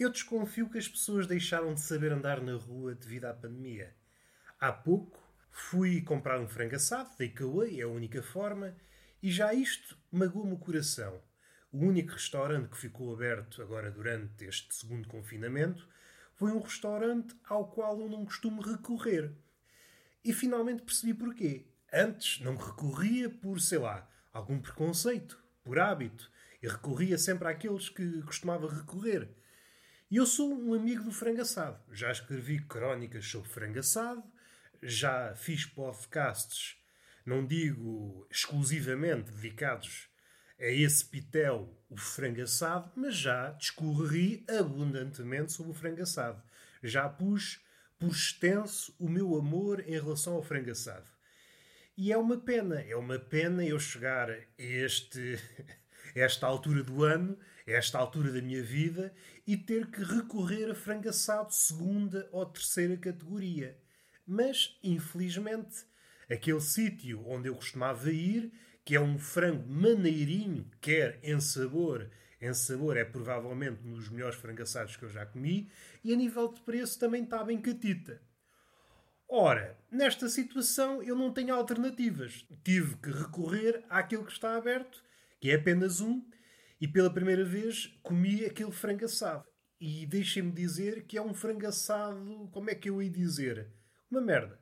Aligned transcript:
Eu 0.00 0.08
desconfio 0.08 0.70
que 0.70 0.78
as 0.78 0.88
pessoas 0.88 1.26
deixaram 1.26 1.74
de 1.74 1.80
saber 1.82 2.10
andar 2.10 2.40
na 2.40 2.54
rua 2.54 2.94
devido 2.94 3.26
à 3.26 3.34
pandemia. 3.34 3.94
Há 4.58 4.72
pouco 4.72 5.22
fui 5.50 6.00
comprar 6.00 6.40
um 6.40 6.48
frango 6.48 6.74
assado, 6.74 7.14
takeaway, 7.18 7.82
é 7.82 7.84
a 7.84 7.88
única 7.88 8.22
forma, 8.22 8.74
e 9.22 9.30
já 9.30 9.52
isto 9.52 9.94
magoou-me 10.10 10.54
o 10.54 10.58
coração. 10.58 11.20
O 11.70 11.80
único 11.84 12.12
restaurante 12.12 12.70
que 12.70 12.78
ficou 12.78 13.12
aberto 13.12 13.60
agora 13.60 13.90
durante 13.90 14.46
este 14.46 14.74
segundo 14.74 15.06
confinamento 15.06 15.86
foi 16.34 16.50
um 16.50 16.60
restaurante 16.60 17.36
ao 17.46 17.70
qual 17.70 18.00
eu 18.00 18.08
não 18.08 18.24
costumo 18.24 18.62
recorrer. 18.62 19.30
E 20.24 20.32
finalmente 20.32 20.80
percebi 20.80 21.12
porquê. 21.12 21.66
Antes 21.92 22.40
não 22.40 22.56
recorria 22.56 23.28
por, 23.28 23.60
sei 23.60 23.76
lá, 23.76 24.10
algum 24.32 24.62
preconceito, 24.62 25.38
por 25.62 25.78
hábito, 25.78 26.32
e 26.62 26.68
recorria 26.68 27.18
sempre 27.18 27.48
àqueles 27.48 27.90
que 27.90 28.22
costumava 28.22 28.66
recorrer. 28.66 29.36
E 30.10 30.16
eu 30.16 30.26
sou 30.26 30.52
um 30.52 30.74
amigo 30.74 31.04
do 31.04 31.12
frango 31.12 31.40
assado. 31.40 31.78
Já 31.92 32.10
escrevi 32.10 32.58
crónicas 32.58 33.24
sobre 33.26 33.48
frango 33.48 33.78
assado, 33.78 34.24
já 34.82 35.36
fiz 35.36 35.64
podcasts, 35.64 36.76
não 37.24 37.46
digo 37.46 38.26
exclusivamente 38.28 39.30
dedicados 39.30 40.08
a 40.58 40.66
esse 40.66 41.04
pitel, 41.04 41.80
o 41.88 41.96
frango 41.96 42.42
assado, 42.42 42.90
mas 42.96 43.14
já 43.14 43.50
discorri 43.52 44.44
abundantemente 44.48 45.52
sobre 45.52 45.70
o 45.70 45.74
frango 45.76 46.02
assado. 46.02 46.42
Já 46.82 47.08
pus 47.08 47.64
por 47.96 48.10
extenso 48.10 48.92
o 48.98 49.08
meu 49.08 49.36
amor 49.36 49.78
em 49.86 49.92
relação 49.92 50.34
ao 50.34 50.42
frango 50.42 50.72
assado. 50.72 51.08
E 51.96 52.10
é 52.10 52.18
uma 52.18 52.36
pena, 52.36 52.80
é 52.80 52.96
uma 52.96 53.18
pena 53.20 53.64
eu 53.64 53.78
chegar 53.78 54.28
a 54.28 54.38
este, 54.58 55.38
esta 56.16 56.48
altura 56.48 56.82
do 56.82 57.04
ano, 57.04 57.38
esta 57.70 57.98
altura 57.98 58.32
da 58.32 58.42
minha 58.42 58.62
vida, 58.62 59.12
e 59.46 59.56
ter 59.56 59.86
que 59.90 60.02
recorrer 60.02 60.70
a 60.70 60.74
frango 60.74 61.08
assado 61.08 61.52
segunda 61.52 62.28
ou 62.32 62.44
terceira 62.46 62.96
categoria. 62.96 63.76
Mas, 64.26 64.78
infelizmente, 64.82 65.84
aquele 66.30 66.60
sítio 66.60 67.22
onde 67.26 67.48
eu 67.48 67.54
costumava 67.54 68.10
ir, 68.10 68.52
que 68.84 68.94
é 68.94 69.00
um 69.00 69.18
frango 69.18 69.68
maneirinho, 69.68 70.70
quer 70.80 71.18
em 71.22 71.40
sabor, 71.40 72.10
em 72.40 72.54
sabor 72.54 72.96
é 72.96 73.04
provavelmente 73.04 73.82
um 73.84 73.92
dos 73.92 74.08
melhores 74.08 74.36
frangaçados 74.36 74.96
que 74.96 75.04
eu 75.04 75.10
já 75.10 75.26
comi, 75.26 75.70
e 76.02 76.12
a 76.12 76.16
nível 76.16 76.48
de 76.48 76.60
preço 76.60 76.98
também 76.98 77.24
está 77.24 77.44
bem 77.44 77.60
catita. 77.60 78.20
Ora, 79.28 79.78
nesta 79.92 80.28
situação 80.28 81.02
eu 81.02 81.14
não 81.14 81.32
tenho 81.32 81.54
alternativas. 81.54 82.44
Tive 82.64 82.96
que 82.96 83.10
recorrer 83.10 83.84
àquele 83.88 84.24
que 84.24 84.32
está 84.32 84.56
aberto, 84.56 85.04
que 85.40 85.50
é 85.50 85.54
apenas 85.54 86.00
um, 86.00 86.24
e 86.80 86.88
pela 86.88 87.12
primeira 87.12 87.44
vez 87.44 87.86
comi 88.02 88.44
aquele 88.44 88.72
frango 88.72 89.04
assado. 89.04 89.46
E 89.78 90.06
deixem-me 90.06 90.52
dizer 90.52 91.04
que 91.06 91.16
é 91.18 91.22
um 91.22 91.34
frango 91.34 91.66
assado, 91.66 92.48
como 92.52 92.70
é 92.70 92.74
que 92.74 92.88
eu 92.88 93.02
ia 93.02 93.10
dizer? 93.10 93.70
Uma 94.10 94.20
merda. 94.20 94.58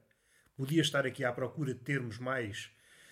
Podia 0.56 0.82
estar 0.82 1.06
aqui 1.06 1.24
à 1.24 1.32
procura 1.32 1.72
de 1.72 1.80
termos 1.80 2.18
mais 2.18 2.70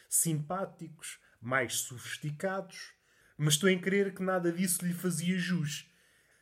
simpáticos, 0.09 1.19
mais 1.41 1.75
sofisticados, 1.75 2.93
mas 3.37 3.55
estou 3.55 3.69
em 3.69 3.81
crer 3.81 4.15
que 4.15 4.23
nada 4.23 4.51
disso 4.51 4.85
lhe 4.85 4.95
fazia 4.95 5.39
jus. 5.39 5.89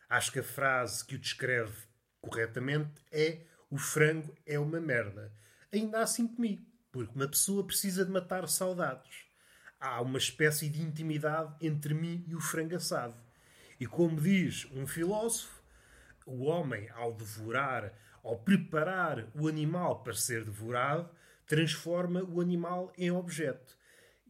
Acho 0.08 0.32
que 0.32 0.38
a 0.38 0.44
frase 0.44 1.04
que 1.04 1.16
o 1.16 1.18
descreve 1.18 1.74
corretamente 2.20 3.02
é 3.12 3.44
o 3.70 3.76
frango 3.76 4.34
é 4.46 4.58
uma 4.58 4.80
merda. 4.80 5.32
Ainda 5.72 6.00
assim 6.00 6.28
comi, 6.28 6.66
porque 6.92 7.14
uma 7.14 7.28
pessoa 7.28 7.66
precisa 7.66 8.04
de 8.04 8.10
matar 8.10 8.48
saudades. 8.48 9.24
Há 9.86 10.00
uma 10.00 10.18
espécie 10.18 10.68
de 10.68 10.80
intimidade 10.80 11.54
entre 11.60 11.92
mim 11.92 12.24
e 12.26 12.34
o 12.34 12.40
frango 12.40 12.76
assado. 12.76 13.14
E 13.78 13.86
como 13.86 14.20
diz 14.20 14.66
um 14.72 14.86
filósofo, 14.86 15.62
o 16.24 16.44
homem, 16.44 16.88
ao 16.90 17.12
devorar 17.12 17.92
ao 18.24 18.38
preparar 18.38 19.26
o 19.34 19.46
animal 19.46 20.02
para 20.02 20.14
ser 20.14 20.44
devorado, 20.44 21.08
transforma 21.46 22.24
o 22.24 22.40
animal 22.40 22.90
em 22.96 23.10
objeto. 23.10 23.76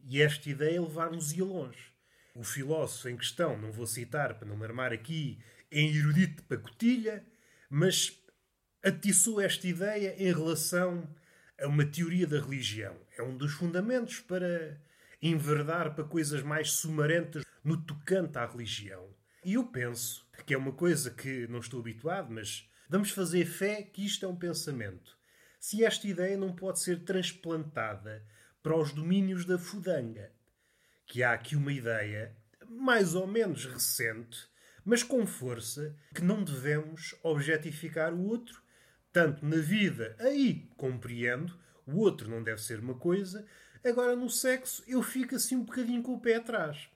E 0.03 0.21
esta 0.21 0.49
ideia 0.49 0.81
levar-nos-ia 0.81 1.45
longe. 1.45 1.93
O 2.35 2.43
filósofo 2.43 3.07
em 3.07 3.15
questão, 3.15 3.57
não 3.57 3.71
vou 3.71 3.87
citar 3.87 4.33
para 4.33 4.47
não 4.47 4.57
me 4.57 4.65
armar 4.65 4.91
aqui 4.91 5.39
em 5.71 5.95
erudito 5.95 6.41
de 6.41 6.41
pacotilha, 6.41 7.25
mas 7.69 8.21
atiçou 8.83 9.39
esta 9.39 9.65
ideia 9.65 10.13
em 10.19 10.31
relação 10.33 11.07
a 11.57 11.65
uma 11.65 11.85
teoria 11.85 12.27
da 12.27 12.41
religião. 12.41 12.97
É 13.17 13.23
um 13.23 13.37
dos 13.37 13.53
fundamentos 13.53 14.19
para 14.19 14.77
enverdar 15.27 15.95
para 15.95 16.03
coisas 16.03 16.41
mais 16.43 16.71
sumarentas 16.71 17.43
no 17.63 17.77
tocante 17.77 18.37
à 18.37 18.45
religião. 18.45 19.09
E 19.43 19.53
eu 19.53 19.65
penso 19.65 20.25
que 20.45 20.53
é 20.53 20.57
uma 20.57 20.71
coisa 20.71 21.11
que 21.11 21.47
não 21.47 21.59
estou 21.59 21.79
habituado, 21.79 22.31
mas 22.31 22.67
Vamos 22.87 23.09
fazer 23.09 23.45
fé 23.45 23.81
que 23.81 24.05
isto 24.05 24.25
é 24.25 24.29
um 24.29 24.35
pensamento. 24.35 25.17
Se 25.59 25.83
esta 25.83 26.07
ideia 26.07 26.37
não 26.37 26.55
pode 26.55 26.79
ser 26.79 27.03
transplantada 27.03 28.23
para 28.61 28.77
os 28.77 28.91
domínios 28.91 29.43
da 29.43 29.57
fudanga, 29.57 30.31
que 31.07 31.23
há 31.23 31.33
aqui 31.33 31.55
uma 31.55 31.73
ideia 31.73 32.35
mais 32.69 33.15
ou 33.15 33.25
menos 33.25 33.65
recente, 33.65 34.47
mas 34.83 35.01
com 35.01 35.25
força, 35.25 35.95
que 36.13 36.23
não 36.23 36.43
devemos 36.43 37.15
objetificar 37.23 38.13
o 38.13 38.27
outro, 38.27 38.61
tanto 39.11 39.43
na 39.43 39.57
vida, 39.57 40.15
aí 40.19 40.69
compreendo, 40.77 41.59
o 41.87 41.97
outro 41.97 42.29
não 42.29 42.43
deve 42.43 42.61
ser 42.61 42.79
uma 42.79 42.93
coisa, 42.93 43.47
agora 43.87 44.15
no 44.15 44.29
sexo 44.29 44.83
eu 44.87 45.01
fico 45.01 45.35
assim 45.35 45.55
um 45.55 45.63
bocadinho 45.63 46.01
com 46.01 46.13
o 46.13 46.19
pé 46.19 46.35
atrás. 46.35 46.89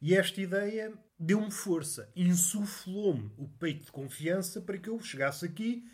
E 0.00 0.14
esta 0.14 0.40
ideia 0.40 0.92
deu-me 1.18 1.50
força, 1.50 2.10
insuflou-me 2.16 3.30
o 3.36 3.46
peito 3.46 3.84
de 3.84 3.92
confiança 3.92 4.60
para 4.60 4.78
que 4.78 4.88
eu 4.88 4.98
chegasse 5.00 5.44
aqui 5.44 5.84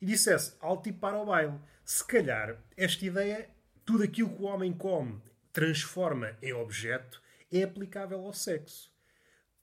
e 0.00 0.06
dissesse 0.06 0.54
alto 0.60 0.88
e 0.88 0.92
para 0.92 1.18
o 1.18 1.26
baile. 1.26 1.58
Se 1.84 2.04
calhar 2.06 2.62
esta 2.76 3.04
ideia, 3.04 3.50
tudo 3.84 4.04
aquilo 4.04 4.34
que 4.34 4.42
o 4.42 4.46
homem 4.46 4.72
come, 4.72 5.20
transforma 5.52 6.36
em 6.40 6.52
objeto, 6.52 7.20
é 7.50 7.62
aplicável 7.62 8.20
ao 8.20 8.32
sexo. 8.32 8.90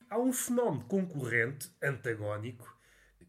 Há 0.09 0.19
um 0.19 0.33
fenómeno 0.33 0.85
concorrente, 0.85 1.71
antagónico, 1.81 2.77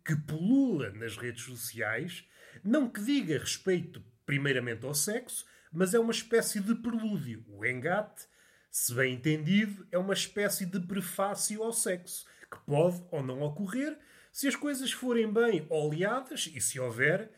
que 0.05 0.17
pulula 0.17 0.91
nas 0.91 1.17
redes 1.17 1.45
sociais, 1.45 2.25
não 2.63 2.89
que 2.89 3.01
diga 3.01 3.39
respeito 3.39 4.05
primeiramente 4.27 4.85
ao 4.85 4.95
sexo, 4.95 5.45
mas 5.75 5.95
é 5.95 5.99
uma 5.99 6.13
espécie 6.13 6.61
de 6.61 6.75
prelúdio. 6.75 7.45
O 7.49 7.65
engate 7.65 8.27
se 8.75 8.93
bem 8.93 9.15
entendido, 9.15 9.87
é 9.93 9.97
uma 9.97 10.15
espécie 10.15 10.67
de 10.67 10.81
prefácio 10.81 11.63
ao 11.63 11.73
sexo, 11.73 12.27
que 12.51 12.59
pode 12.67 13.01
ou 13.13 13.23
não 13.23 13.41
ocorrer 13.43 13.97
se 14.33 14.49
as 14.49 14.57
coisas 14.57 14.91
forem 14.91 15.33
bem 15.33 15.65
oleadas 15.71 16.51
e 16.53 16.61
se 16.61 16.81
houver 16.81 17.31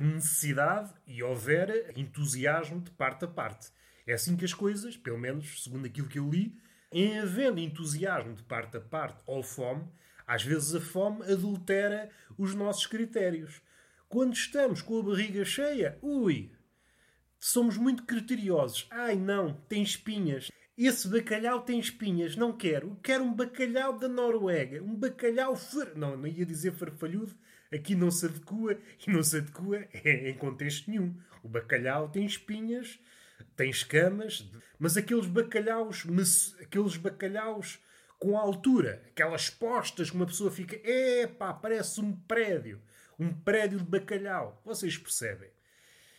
necessidade 0.00 0.94
e 1.04 1.20
houver 1.20 1.92
entusiasmo 1.96 2.80
de 2.80 2.92
parte 2.92 3.24
a 3.24 3.28
parte. 3.28 3.72
É 4.06 4.12
assim 4.12 4.36
que 4.36 4.44
as 4.44 4.54
coisas, 4.54 4.96
pelo 4.96 5.18
menos 5.18 5.64
segundo 5.64 5.84
aquilo 5.84 6.06
que 6.06 6.20
eu 6.20 6.30
li, 6.30 6.56
em 6.92 7.18
havendo 7.18 7.58
entusiasmo 7.58 8.32
de 8.32 8.44
parte 8.44 8.76
a 8.76 8.80
parte 8.80 9.20
ou 9.26 9.42
fome, 9.42 9.88
às 10.24 10.44
vezes 10.44 10.76
a 10.76 10.80
fome 10.80 11.24
adultera 11.24 12.08
os 12.38 12.54
nossos 12.54 12.86
critérios. 12.86 13.60
Quando 14.08 14.32
estamos 14.32 14.80
com 14.80 15.00
a 15.00 15.02
barriga 15.02 15.44
cheia, 15.44 15.98
ui, 16.00 16.52
somos 17.44 17.76
muito 17.76 18.04
criteriosos. 18.04 18.86
Ai 18.90 19.16
não, 19.16 19.52
tem 19.68 19.82
espinhas. 19.82 20.50
Esse 20.78 21.06
bacalhau 21.06 21.60
tem 21.60 21.78
espinhas, 21.78 22.36
não 22.36 22.56
quero. 22.56 22.98
Quero 23.02 23.22
um 23.22 23.34
bacalhau 23.34 23.98
da 23.98 24.08
Noruega. 24.08 24.82
Um 24.82 24.94
bacalhau. 24.96 25.54
Fer... 25.54 25.94
Não, 25.94 26.16
não 26.16 26.26
ia 26.26 26.46
dizer 26.46 26.72
farfalhudo. 26.72 27.36
Aqui 27.70 27.94
não 27.94 28.10
se 28.10 28.24
adequa. 28.24 28.78
E 29.06 29.10
não 29.10 29.22
se 29.22 29.36
adequa 29.36 29.86
em 30.04 30.34
contexto 30.38 30.90
nenhum. 30.90 31.14
O 31.42 31.48
bacalhau 31.48 32.08
tem 32.08 32.24
espinhas, 32.24 32.98
tem 33.54 33.68
escamas. 33.68 34.50
Mas 34.78 34.96
aqueles 34.96 35.26
bacalhaus. 35.26 36.06
Aqueles 36.62 36.96
bacalhaus 36.96 37.78
com 38.18 38.38
altura. 38.38 39.02
Aquelas 39.08 39.50
postas 39.50 40.08
que 40.08 40.16
uma 40.16 40.26
pessoa 40.26 40.50
fica. 40.50 40.76
Epá, 40.82 41.52
parece 41.52 42.00
um 42.00 42.16
prédio. 42.16 42.80
Um 43.18 43.34
prédio 43.34 43.78
de 43.78 43.84
bacalhau. 43.84 44.62
Vocês 44.64 44.96
percebem? 44.96 45.53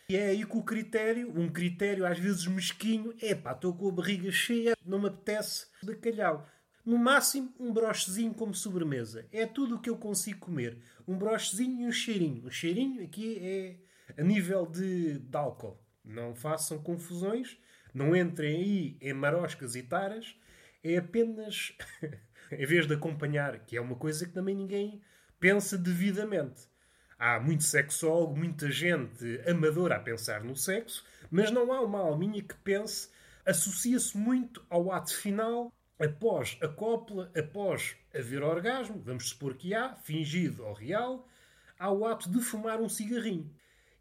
E 0.08 0.14
é 0.16 0.26
aí 0.28 0.46
que 0.46 0.56
o 0.56 0.62
critério, 0.62 1.32
um 1.36 1.48
critério 1.48 2.06
às 2.06 2.16
vezes 2.16 2.46
mesquinho, 2.46 3.12
é 3.20 3.34
pá, 3.34 3.52
estou 3.52 3.74
com 3.74 3.88
a 3.88 3.92
barriga 3.92 4.30
cheia, 4.30 4.76
não 4.84 5.00
me 5.00 5.08
apetece 5.08 5.66
bacalhau. 5.82 6.48
No 6.84 6.96
máximo, 6.96 7.52
um 7.58 7.72
brochezinho 7.72 8.32
como 8.32 8.54
sobremesa. 8.54 9.26
É 9.32 9.44
tudo 9.44 9.74
o 9.74 9.80
que 9.80 9.90
eu 9.90 9.96
consigo 9.96 10.38
comer. 10.38 10.78
Um 11.08 11.18
brochezinho 11.18 11.80
e 11.80 11.86
um 11.86 11.90
cheirinho. 11.90 12.46
O 12.46 12.50
cheirinho 12.52 13.02
aqui 13.02 13.36
é 13.40 14.20
a 14.20 14.22
nível 14.22 14.64
de, 14.64 15.18
de 15.18 15.36
álcool. 15.36 15.76
Não 16.04 16.32
façam 16.36 16.80
confusões. 16.80 17.58
Não 17.92 18.14
entrem 18.14 18.56
aí 18.62 18.98
em 19.00 19.12
maroscas 19.12 19.74
e 19.74 19.82
taras. 19.82 20.36
É 20.84 20.98
apenas, 20.98 21.76
em 22.52 22.64
vez 22.64 22.86
de 22.86 22.94
acompanhar, 22.94 23.58
que 23.64 23.76
é 23.76 23.80
uma 23.80 23.96
coisa 23.96 24.24
que 24.24 24.32
também 24.32 24.54
ninguém 24.54 25.02
pensa 25.40 25.76
devidamente. 25.76 26.68
Há 27.18 27.40
muito 27.40 27.64
sexólogo, 27.64 28.36
muita 28.36 28.70
gente 28.70 29.40
amadora 29.48 29.96
a 29.96 30.00
pensar 30.00 30.44
no 30.44 30.54
sexo, 30.54 31.02
mas 31.30 31.50
não 31.50 31.72
há 31.72 31.80
uma 31.80 32.00
alminha 32.00 32.42
que 32.42 32.54
pense, 32.56 33.08
associa-se 33.44 34.16
muito 34.18 34.64
ao 34.68 34.92
ato 34.92 35.16
final 35.16 35.72
após 35.98 36.58
a 36.60 36.68
cópula, 36.68 37.32
após 37.34 37.96
haver 38.14 38.42
orgasmo, 38.42 39.00
vamos 39.00 39.30
supor 39.30 39.54
que 39.54 39.74
há, 39.74 39.94
fingido 39.94 40.64
ou 40.64 40.74
real, 40.74 41.26
há 41.78 41.90
o 41.90 42.04
ato 42.04 42.30
de 42.30 42.40
fumar 42.40 42.80
um 42.80 42.88
cigarrinho. 42.88 43.50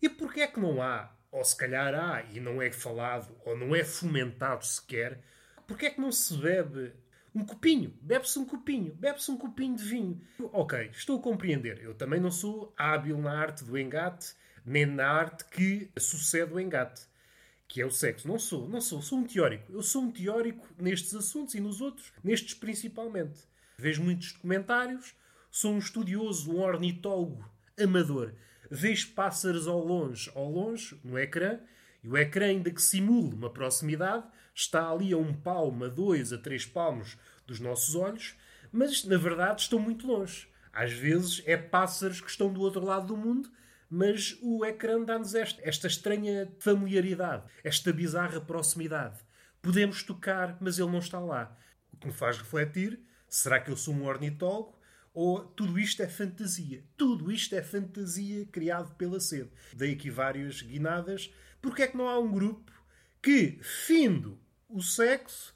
E 0.01 0.09
porquê 0.09 0.41
é 0.41 0.47
que 0.47 0.59
não 0.59 0.81
há, 0.81 1.15
ou 1.31 1.43
se 1.43 1.55
calhar 1.55 1.93
há, 1.95 2.23
e 2.33 2.39
não 2.41 2.61
é 2.61 2.69
falado, 2.69 3.33
ou 3.45 3.57
não 3.57 3.73
é 3.73 3.83
fomentado 3.83 4.65
sequer, 4.65 5.21
porquê 5.65 5.85
é 5.85 5.89
que 5.91 6.01
não 6.01 6.11
se 6.11 6.35
bebe 6.35 6.93
um 7.37 7.45
copinho? 7.45 7.93
Bebe-se 8.01 8.39
um 8.39 8.45
copinho, 8.45 8.93
bebe-se 8.95 9.29
um 9.29 9.37
copinho 9.37 9.75
de 9.75 9.83
vinho. 9.83 10.21
Ok, 10.51 10.89
estou 10.93 11.19
a 11.19 11.21
compreender. 11.21 11.81
Eu 11.81 11.93
também 11.93 12.19
não 12.19 12.31
sou 12.31 12.73
hábil 12.77 13.17
na 13.17 13.37
arte 13.37 13.63
do 13.63 13.77
engate, 13.77 14.33
nem 14.65 14.85
na 14.85 15.07
arte 15.07 15.45
que 15.45 15.89
sucede 15.97 16.53
o 16.53 16.59
engate 16.59 17.07
que 17.67 17.81
é 17.81 17.85
o 17.85 17.91
sexo. 17.91 18.27
Não 18.27 18.39
sou, 18.39 18.67
não 18.67 18.79
sou, 18.81 19.01
sou 19.01 19.19
um 19.19 19.23
teórico. 19.23 19.71
Eu 19.71 19.81
sou 19.81 20.03
um 20.03 20.11
teórico 20.11 20.67
nestes 20.77 21.13
assuntos 21.13 21.55
e 21.55 21.59
nos 21.59 21.81
outros, 21.81 22.11
nestes 22.23 22.53
principalmente. 22.53 23.41
Vejo 23.77 24.03
muitos 24.03 24.31
documentários, 24.33 25.13
sou 25.51 25.73
um 25.73 25.79
estudioso, 25.79 26.51
um 26.51 26.61
ornitólogo 26.61 27.49
amador. 27.77 28.33
Vejo 28.69 29.11
pássaros 29.11 29.67
ao 29.67 29.83
longe, 29.83 30.31
ao 30.33 30.49
longe, 30.49 30.99
no 31.03 31.19
ecrã, 31.19 31.59
e 32.03 32.07
o 32.07 32.17
ecrã, 32.17 32.45
ainda 32.45 32.71
que 32.71 32.81
simule 32.81 33.35
uma 33.35 33.49
proximidade, 33.49 34.25
está 34.55 34.89
ali 34.89 35.13
a 35.13 35.17
um 35.17 35.33
palmo, 35.33 35.85
a 35.85 35.89
dois, 35.89 36.33
a 36.33 36.37
três 36.39 36.65
palmos 36.65 37.17
dos 37.45 37.59
nossos 37.59 37.93
olhos, 37.93 38.35
mas 38.71 39.03
na 39.03 39.17
verdade 39.17 39.61
estão 39.61 39.77
muito 39.77 40.07
longe. 40.07 40.47
Às 40.73 40.91
vezes 40.91 41.43
é 41.45 41.55
pássaros 41.55 42.19
que 42.21 42.29
estão 42.29 42.51
do 42.51 42.61
outro 42.61 42.83
lado 42.83 43.07
do 43.07 43.17
mundo 43.17 43.51
mas 43.89 44.37
o 44.41 44.65
ecrã 44.65 45.01
dá-nos 45.03 45.35
esta, 45.35 45.61
esta 45.63 45.87
estranha 45.87 46.51
familiaridade, 46.59 47.43
esta 47.63 47.93
bizarra 47.93 48.41
proximidade. 48.41 49.19
Podemos 49.61 50.03
tocar, 50.03 50.57
mas 50.59 50.79
ele 50.79 50.91
não 50.91 50.99
está 50.99 51.19
lá. 51.19 51.57
O 51.93 51.97
que 51.97 52.07
me 52.07 52.13
faz 52.13 52.37
refletir: 52.37 52.99
será 53.27 53.59
que 53.59 53.71
eu 53.71 53.77
sou 53.77 53.93
um 53.93 54.05
ornitólogo? 54.05 54.75
Ou 55.13 55.45
tudo 55.45 55.79
isto 55.79 56.03
é 56.03 56.09
fantasia? 56.09 56.83
Tudo 56.97 57.31
isto 57.31 57.55
é 57.55 57.63
fantasia 57.63 58.45
criado 58.47 58.93
pela 58.95 59.19
sede. 59.19 59.49
Dei 59.73 59.93
aqui 59.93 60.09
várias 60.09 60.61
guinadas. 60.61 61.33
Porque 61.61 61.83
é 61.83 61.87
que 61.87 61.95
não 61.95 62.09
há 62.09 62.19
um 62.19 62.29
grupo 62.29 62.69
que, 63.21 63.57
findo 63.61 64.37
o 64.69 64.81
sexo, 64.81 65.55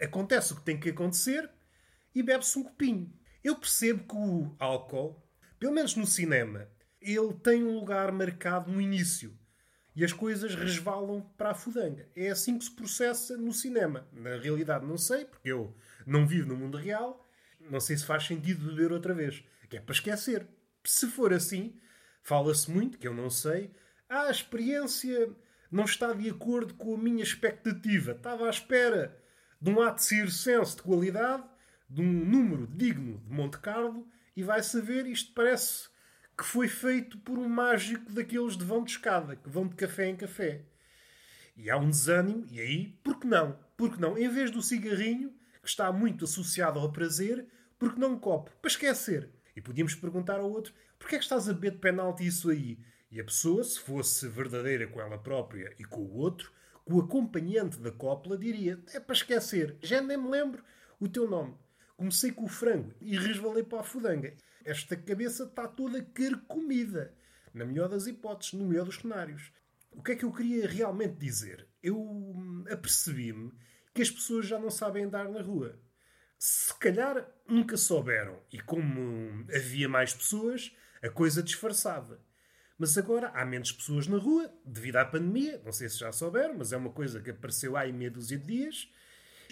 acontece 0.00 0.52
o 0.52 0.56
que 0.56 0.62
tem 0.62 0.78
que 0.78 0.90
acontecer 0.90 1.50
e 2.14 2.22
bebe-se 2.22 2.58
um 2.58 2.62
copinho? 2.62 3.12
Eu 3.42 3.56
percebo 3.56 4.04
que 4.06 4.16
o 4.16 4.54
álcool, 4.58 5.22
pelo 5.58 5.72
menos 5.72 5.96
no 5.96 6.06
cinema, 6.06 6.68
ele 7.00 7.32
tem 7.34 7.64
um 7.64 7.74
lugar 7.74 8.12
marcado 8.12 8.70
no 8.70 8.80
início. 8.80 9.36
E 9.94 10.04
as 10.04 10.12
coisas 10.12 10.54
resvalam 10.54 11.20
para 11.36 11.50
a 11.50 11.54
fudanga. 11.54 12.08
É 12.16 12.30
assim 12.30 12.56
que 12.56 12.64
se 12.64 12.70
processa 12.70 13.36
no 13.36 13.52
cinema. 13.52 14.08
Na 14.12 14.36
realidade, 14.36 14.86
não 14.86 14.96
sei, 14.96 15.26
porque 15.26 15.50
eu 15.50 15.76
não 16.06 16.26
vivo 16.26 16.48
no 16.48 16.56
mundo 16.56 16.78
real. 16.78 17.28
Não 17.60 17.78
sei 17.78 17.96
se 17.96 18.06
faz 18.06 18.24
sentido 18.24 18.64
beber 18.64 18.90
outra 18.90 19.12
vez. 19.12 19.44
Que 19.68 19.76
é 19.76 19.80
para 19.80 19.92
esquecer. 19.92 20.46
Se 20.84 21.06
for 21.08 21.32
assim, 21.32 21.78
fala-se 22.22 22.70
muito, 22.70 22.96
que 22.96 23.06
eu 23.06 23.12
não 23.12 23.28
sei. 23.28 23.70
Ah, 24.08 24.28
a 24.28 24.30
experiência 24.30 25.30
não 25.72 25.84
está 25.84 26.12
de 26.12 26.28
acordo 26.28 26.74
com 26.74 26.94
a 26.94 26.98
minha 26.98 27.22
expectativa. 27.22 28.12
Estava 28.12 28.46
à 28.46 28.50
espera 28.50 29.18
de 29.58 29.70
um 29.70 29.80
ato 29.80 30.02
circense 30.02 30.76
de 30.76 30.82
qualidade, 30.82 31.44
de 31.88 32.02
um 32.02 32.04
número 32.04 32.66
digno 32.66 33.18
de 33.26 33.32
Monte 33.32 33.58
Carlo, 33.58 34.06
e 34.36 34.42
vai 34.42 34.62
saber, 34.62 35.06
isto 35.06 35.32
parece 35.32 35.88
que 36.36 36.44
foi 36.44 36.68
feito 36.68 37.16
por 37.18 37.38
um 37.38 37.48
mágico 37.48 38.12
daqueles 38.12 38.56
de 38.56 38.64
vão 38.64 38.84
de 38.84 38.90
escada, 38.90 39.34
que 39.34 39.48
vão 39.48 39.66
de 39.66 39.74
café 39.74 40.08
em 40.08 40.16
café. 40.16 40.62
E 41.56 41.70
há 41.70 41.76
um 41.76 41.88
desânimo, 41.88 42.46
e 42.50 42.60
aí, 42.60 42.88
por 43.02 43.18
que 43.18 43.26
não? 43.26 43.58
Por 43.76 43.92
que 43.92 44.00
não? 44.00 44.18
Em 44.18 44.28
vez 44.28 44.50
do 44.50 44.62
cigarrinho, 44.62 45.32
que 45.62 45.68
está 45.68 45.90
muito 45.92 46.24
associado 46.24 46.78
ao 46.78 46.92
prazer, 46.92 47.46
por 47.78 47.94
que 47.94 48.00
não 48.00 48.12
um 48.12 48.18
copo? 48.18 48.50
Para 48.60 48.70
esquecer. 48.70 49.30
E 49.54 49.60
podíamos 49.60 49.94
perguntar 49.94 50.38
ao 50.38 50.50
outro, 50.50 50.74
porquê 50.98 51.16
é 51.16 51.18
que 51.18 51.24
estás 51.24 51.48
a 51.48 51.52
beber 51.52 51.72
de 51.72 51.78
penalti 51.78 52.26
isso 52.26 52.50
aí? 52.50 52.78
E 53.12 53.20
a 53.20 53.24
pessoa, 53.24 53.62
se 53.62 53.78
fosse 53.78 54.26
verdadeira 54.26 54.86
com 54.86 54.98
ela 54.98 55.18
própria 55.18 55.74
e 55.78 55.84
com 55.84 56.00
o 56.00 56.16
outro, 56.16 56.50
com 56.82 56.94
o 56.94 57.00
acompanhante 57.02 57.78
da 57.78 57.92
cópula, 57.92 58.38
diria, 58.38 58.82
é 58.94 58.98
para 58.98 59.14
esquecer, 59.14 59.76
já 59.82 60.00
nem 60.00 60.16
me 60.16 60.30
lembro 60.30 60.64
o 60.98 61.06
teu 61.06 61.28
nome. 61.28 61.54
Comecei 61.94 62.32
com 62.32 62.44
o 62.44 62.48
frango 62.48 62.94
e 63.02 63.14
resvalei 63.18 63.64
para 63.64 63.80
a 63.80 63.84
fudanga. 63.84 64.34
Esta 64.64 64.96
cabeça 64.96 65.44
está 65.44 65.68
toda 65.68 66.02
carcomida. 66.02 67.14
Na 67.52 67.66
melhor 67.66 67.90
das 67.90 68.06
hipóteses, 68.06 68.54
no 68.54 68.64
melhor 68.64 68.86
dos 68.86 68.96
cenários. 68.96 69.52
O 69.90 70.02
que 70.02 70.12
é 70.12 70.16
que 70.16 70.24
eu 70.24 70.32
queria 70.32 70.66
realmente 70.66 71.16
dizer? 71.16 71.68
Eu 71.82 72.00
hum, 72.00 72.64
apercebi-me 72.70 73.52
que 73.92 74.00
as 74.00 74.10
pessoas 74.10 74.46
já 74.46 74.58
não 74.58 74.70
sabem 74.70 75.04
andar 75.04 75.28
na 75.28 75.42
rua. 75.42 75.78
Se 76.38 76.74
calhar 76.78 77.30
nunca 77.46 77.76
souberam, 77.76 78.40
e 78.50 78.58
como 78.58 79.44
havia 79.54 79.86
mais 79.86 80.14
pessoas, 80.14 80.74
a 81.02 81.10
coisa 81.10 81.42
disfarçava. 81.42 82.18
Mas 82.78 82.96
agora 82.98 83.28
há 83.34 83.44
menos 83.44 83.70
pessoas 83.72 84.06
na 84.06 84.18
rua, 84.18 84.52
devido 84.64 84.96
à 84.96 85.04
pandemia, 85.04 85.60
não 85.64 85.72
sei 85.72 85.88
se 85.88 85.98
já 85.98 86.10
souberam, 86.10 86.56
mas 86.58 86.72
é 86.72 86.76
uma 86.76 86.90
coisa 86.90 87.20
que 87.20 87.30
apareceu 87.30 87.76
há 87.76 87.86
em 87.86 87.92
meia 87.92 88.10
dúzia 88.10 88.38
de 88.38 88.46
dias. 88.46 88.88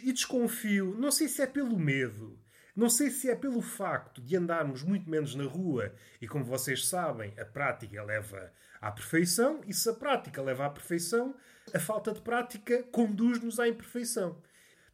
E 0.03 0.13
desconfio, 0.13 0.97
não 0.99 1.11
sei 1.11 1.29
se 1.29 1.43
é 1.43 1.47
pelo 1.47 1.79
medo, 1.79 2.39
não 2.75 2.89
sei 2.89 3.11
se 3.11 3.29
é 3.29 3.37
pelo 3.37 3.61
facto 3.61 4.23
de 4.23 4.37
andarmos 4.37 4.83
muito 4.83 5.11
menos 5.11 5.35
na 5.35 5.45
rua 5.45 5.95
e, 6.21 6.27
como 6.27 6.45
vocês 6.45 6.89
sabem, 6.89 7.35
a 7.39 7.45
prática 7.45 8.03
leva 8.03 8.53
à 8.81 8.91
perfeição, 8.91 9.61
e 9.67 9.75
se 9.75 9.89
a 9.91 9.93
prática 9.93 10.41
leva 10.41 10.65
à 10.65 10.71
perfeição, 10.71 11.35
a 11.75 11.79
falta 11.79 12.13
de 12.13 12.23
prática 12.23 12.83
conduz-nos 12.85 13.61
à 13.61 13.69
imperfeição. 13.69 14.41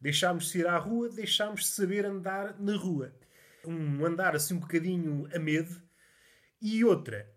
Deixámos 0.01 0.51
de 0.51 0.59
ir 0.59 0.67
à 0.67 0.77
rua, 0.77 1.09
deixámos 1.09 1.61
de 1.61 1.67
saber 1.67 2.05
andar 2.05 2.59
na 2.59 2.75
rua. 2.75 3.13
Um 3.65 4.05
andar 4.05 4.35
assim 4.35 4.55
um 4.55 4.59
bocadinho 4.59 5.27
a 5.33 5.39
medo. 5.39 5.81
E 6.61 6.83
outra, 6.83 7.31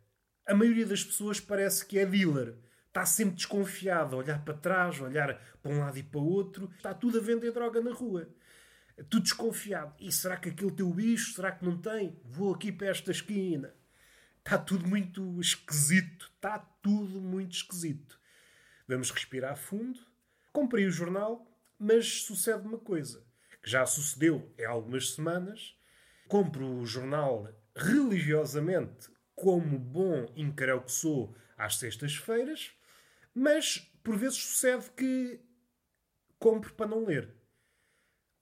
a 0.46 0.54
maioria 0.54 0.86
das 0.86 1.04
pessoas 1.04 1.40
parece 1.40 1.84
que 1.84 1.98
é 1.98 2.06
dealer. 2.06 2.54
Está 2.88 3.06
sempre 3.06 3.36
desconfiado, 3.36 4.16
a 4.16 4.18
olhar 4.18 4.44
para 4.44 4.54
trás, 4.54 5.00
a 5.00 5.04
olhar 5.04 5.40
para 5.62 5.72
um 5.72 5.78
lado 5.78 5.98
e 5.98 6.02
para 6.02 6.20
o 6.20 6.26
outro. 6.26 6.70
Está 6.76 6.92
tudo 6.92 7.18
a 7.18 7.22
vender 7.22 7.52
droga 7.52 7.80
na 7.80 7.92
rua 7.92 8.28
tu 9.08 9.20
desconfiado. 9.20 9.94
E 9.98 10.10
será 10.12 10.36
que 10.36 10.50
aquele 10.50 10.72
teu 10.72 10.90
bicho, 10.90 11.34
será 11.34 11.52
que 11.52 11.64
não 11.64 11.78
tem? 11.78 12.18
Vou 12.24 12.54
aqui 12.54 12.72
para 12.72 12.88
esta 12.88 13.10
esquina. 13.10 13.72
Está 14.38 14.58
tudo 14.58 14.86
muito 14.86 15.40
esquisito. 15.40 16.30
Está 16.34 16.58
tudo 16.58 17.20
muito 17.20 17.52
esquisito. 17.52 18.18
Vamos 18.86 19.10
respirar 19.10 19.56
fundo. 19.56 20.00
Comprei 20.52 20.86
o 20.86 20.90
jornal, 20.90 21.46
mas 21.78 22.22
sucede 22.22 22.66
uma 22.66 22.78
coisa 22.78 23.24
que 23.62 23.70
já 23.70 23.86
sucedeu 23.86 24.52
em 24.58 24.64
algumas 24.64 25.12
semanas. 25.12 25.76
Compro 26.28 26.66
o 26.66 26.86
jornal 26.86 27.48
religiosamente, 27.76 29.08
como 29.40 29.78
bom 29.78 30.26
incréu 30.36 30.82
que 30.82 30.92
sou, 30.92 31.34
às 31.56 31.76
sextas-feiras, 31.76 32.72
mas 33.34 33.78
por 34.02 34.16
vezes 34.16 34.38
sucede 34.38 34.90
que 34.96 35.40
compro 36.38 36.72
para 36.74 36.86
não 36.86 37.04
ler 37.04 37.40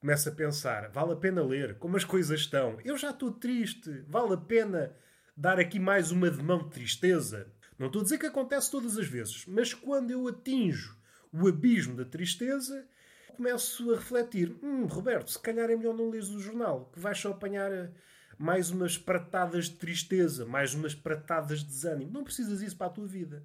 começa 0.00 0.31
a 0.31 0.35
pensar: 0.35 0.88
vale 0.90 1.12
a 1.12 1.17
pena 1.17 1.43
ler? 1.43 1.76
Como 1.78 1.97
as 1.97 2.05
coisas 2.05 2.40
estão? 2.40 2.78
Eu 2.85 2.97
já 2.97 3.11
estou 3.11 3.33
triste. 3.33 4.05
Vale 4.09 4.35
a 4.35 4.38
pena 4.38 4.95
dar 5.37 5.59
aqui 5.59 5.78
mais 5.78 6.11
uma 6.11 6.31
demão 6.31 6.64
de 6.64 6.71
tristeza? 6.71 7.52
Não 7.78 7.87
estou 7.87 8.00
a 8.00 8.02
dizer 8.05 8.19
que 8.19 8.26
acontece 8.26 8.71
todas 8.71 8.99
as 8.99 9.07
vezes, 9.07 9.45
mas 9.47 9.73
quando 9.73 10.11
eu 10.11 10.26
atinjo 10.26 10.97
o 11.33 11.47
abismo 11.47 11.95
da 11.95 12.05
tristeza, 12.05 12.87
começo 13.37 13.93
a 13.93 13.97
refletir: 13.97 14.57
hum, 14.62 14.87
Roberto, 14.87 15.31
se 15.31 15.40
calhar 15.40 15.71
é 15.71 15.76
melhor 15.76 15.95
não 15.95 16.11
leres 16.11 16.28
o 16.28 16.40
jornal, 16.40 16.90
que 16.93 17.00
vais 17.00 17.19
só 17.19 17.31
apanhar 17.31 17.71
mais 18.38 18.71
umas 18.71 18.97
pratadas 18.97 19.66
de 19.66 19.75
tristeza, 19.76 20.47
mais 20.47 20.73
umas 20.73 20.95
pratadas 20.95 21.61
de 21.61 21.66
desânimo. 21.66 22.12
Não 22.12 22.25
precisas 22.25 22.61
disso 22.61 22.76
para 22.76 22.87
a 22.87 22.90
tua 22.90 23.07
vida. 23.07 23.45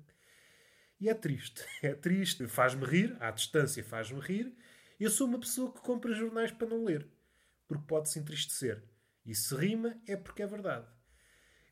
E 1.00 1.10
é 1.10 1.14
triste. 1.14 1.66
É 1.82 1.94
triste. 1.94 2.48
Faz-me 2.48 2.86
rir, 2.86 3.18
à 3.20 3.32
distância 3.32 3.84
faz-me 3.84 4.22
rir, 4.22 4.56
eu 5.00 5.10
sou 5.10 5.28
uma 5.28 5.40
pessoa 5.40 5.74
que 5.74 5.82
compra 5.82 6.14
jornais 6.14 6.52
para 6.52 6.68
não 6.68 6.86
ler, 6.86 7.08
porque 7.68 7.84
pode 7.88 8.10
se 8.10 8.20
entristecer. 8.20 8.82
E 9.26 9.34
se 9.34 9.56
rima 9.56 9.98
é 10.08 10.16
porque 10.16 10.44
é 10.44 10.48
verdade. 10.48 10.86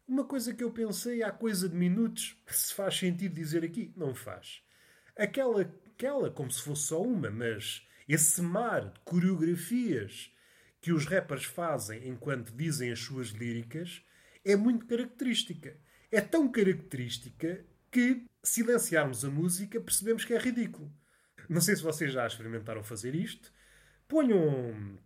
Uma 0.07 0.25
coisa 0.25 0.53
que 0.53 0.63
eu 0.63 0.71
pensei 0.71 1.23
há 1.23 1.31
coisa 1.31 1.69
de 1.69 1.75
minutos, 1.75 2.35
se 2.47 2.73
faz 2.73 2.97
sentido 2.97 3.35
dizer 3.35 3.63
aqui, 3.63 3.93
não 3.95 4.15
faz. 4.15 4.61
Aquela, 5.15 5.61
aquela 5.61 6.31
como 6.31 6.51
se 6.51 6.61
fosse 6.61 6.87
só 6.87 7.01
uma, 7.01 7.29
mas 7.29 7.87
esse 8.07 8.41
mar 8.41 8.89
de 8.89 8.99
coreografias 9.01 10.33
que 10.81 10.91
os 10.91 11.05
rappers 11.05 11.45
fazem 11.45 12.09
enquanto 12.09 12.51
dizem 12.51 12.91
as 12.91 12.99
suas 12.99 13.27
líricas 13.27 14.03
é 14.43 14.55
muito 14.55 14.87
característica. 14.87 15.77
É 16.11 16.19
tão 16.19 16.51
característica 16.51 17.63
que, 17.91 18.25
silenciarmos 18.43 19.23
a 19.23 19.29
música, 19.29 19.79
percebemos 19.79 20.25
que 20.25 20.33
é 20.33 20.39
ridículo. 20.39 20.91
Não 21.47 21.61
sei 21.61 21.75
se 21.75 21.83
vocês 21.83 22.11
já 22.11 22.25
experimentaram 22.25 22.83
fazer 22.83 23.13
isto. 23.13 23.53
Ponham 24.07 24.99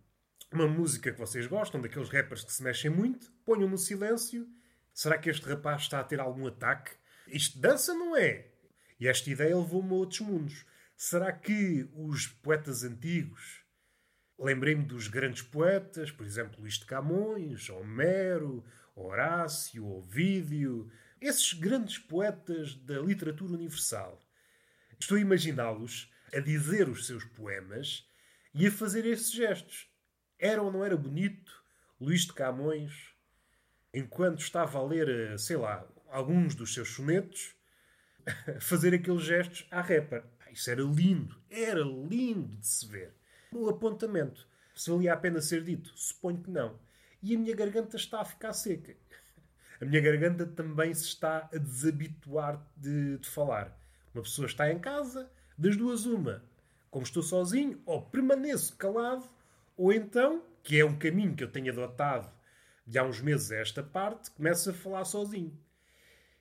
uma 0.50 0.66
música 0.66 1.12
que 1.12 1.18
vocês 1.18 1.46
gostam, 1.46 1.80
daqueles 1.80 2.08
rappers 2.08 2.44
que 2.44 2.52
se 2.52 2.62
mexem 2.62 2.90
muito, 2.90 3.30
ponham 3.44 3.68
no 3.68 3.76
silêncio. 3.76 4.48
Será 4.94 5.18
que 5.18 5.28
este 5.28 5.46
rapaz 5.46 5.82
está 5.82 6.00
a 6.00 6.04
ter 6.04 6.18
algum 6.18 6.46
ataque? 6.46 6.92
Isto 7.28 7.58
dança 7.58 7.92
não 7.92 8.16
é? 8.16 8.48
E 8.98 9.06
esta 9.06 9.28
ideia 9.28 9.56
levou-me 9.56 9.90
a 9.90 9.94
outros 9.94 10.20
mundos. 10.20 10.64
Será 10.96 11.30
que 11.30 11.86
os 11.92 12.26
poetas 12.26 12.82
antigos 12.82 13.65
Lembrei-me 14.38 14.84
dos 14.84 15.08
grandes 15.08 15.42
poetas, 15.42 16.10
por 16.10 16.26
exemplo, 16.26 16.60
Luís 16.60 16.74
de 16.74 16.84
Camões, 16.84 17.70
Homero, 17.70 18.62
Horácio, 18.94 19.86
Ovídio, 19.86 20.90
esses 21.20 21.54
grandes 21.54 21.98
poetas 21.98 22.74
da 22.74 22.98
literatura 22.98 23.54
universal. 23.54 24.20
Estou 25.00 25.16
a 25.16 25.20
imaginá-los 25.20 26.12
a 26.34 26.40
dizer 26.40 26.88
os 26.88 27.06
seus 27.06 27.24
poemas 27.24 28.06
e 28.54 28.66
a 28.66 28.70
fazer 28.70 29.06
esses 29.06 29.32
gestos. 29.32 29.90
Era 30.38 30.62
ou 30.62 30.70
não 30.70 30.84
era 30.84 30.96
bonito 30.96 31.64
Luís 31.98 32.26
de 32.26 32.34
Camões, 32.34 33.14
enquanto 33.92 34.40
estava 34.40 34.78
a 34.78 34.84
ler, 34.84 35.08
eh, 35.08 35.38
sei 35.38 35.56
lá, 35.56 35.86
alguns 36.10 36.54
dos 36.54 36.74
seus 36.74 36.90
sonetos, 36.90 37.56
fazer 38.60 38.92
aqueles 38.94 39.22
gestos 39.22 39.66
à 39.70 39.80
rapper. 39.80 40.24
Isso 40.52 40.70
era 40.70 40.82
lindo, 40.82 41.42
era 41.48 41.80
lindo 41.80 42.56
de 42.56 42.66
se 42.66 42.86
ver. 42.86 43.14
O 43.52 43.68
apontamento, 43.68 44.46
se 44.74 44.90
valia 44.90 45.12
a 45.12 45.16
pena 45.16 45.40
ser 45.40 45.62
dito, 45.62 45.92
suponho 45.94 46.42
que 46.42 46.50
não. 46.50 46.78
E 47.22 47.34
a 47.34 47.38
minha 47.38 47.54
garganta 47.54 47.96
está 47.96 48.20
a 48.20 48.24
ficar 48.24 48.52
seca. 48.52 48.96
A 49.80 49.84
minha 49.84 50.00
garganta 50.00 50.46
também 50.46 50.94
se 50.94 51.04
está 51.04 51.48
a 51.52 51.58
desabituar 51.58 52.64
de, 52.76 53.18
de 53.18 53.28
falar. 53.28 53.76
Uma 54.14 54.22
pessoa 54.22 54.46
está 54.46 54.70
em 54.70 54.78
casa, 54.78 55.30
das 55.58 55.76
duas, 55.76 56.06
uma. 56.06 56.42
Como 56.90 57.04
estou 57.04 57.22
sozinho, 57.22 57.80
ou 57.84 58.02
permaneço 58.02 58.76
calado, 58.76 59.28
ou 59.76 59.92
então, 59.92 60.42
que 60.62 60.80
é 60.80 60.84
um 60.84 60.98
caminho 60.98 61.34
que 61.34 61.44
eu 61.44 61.50
tenho 61.50 61.72
adotado 61.72 62.30
de 62.86 62.98
há 62.98 63.04
uns 63.04 63.20
meses 63.20 63.50
a 63.50 63.56
esta 63.56 63.82
parte, 63.82 64.30
começo 64.30 64.70
a 64.70 64.72
falar 64.72 65.04
sozinho. 65.04 65.58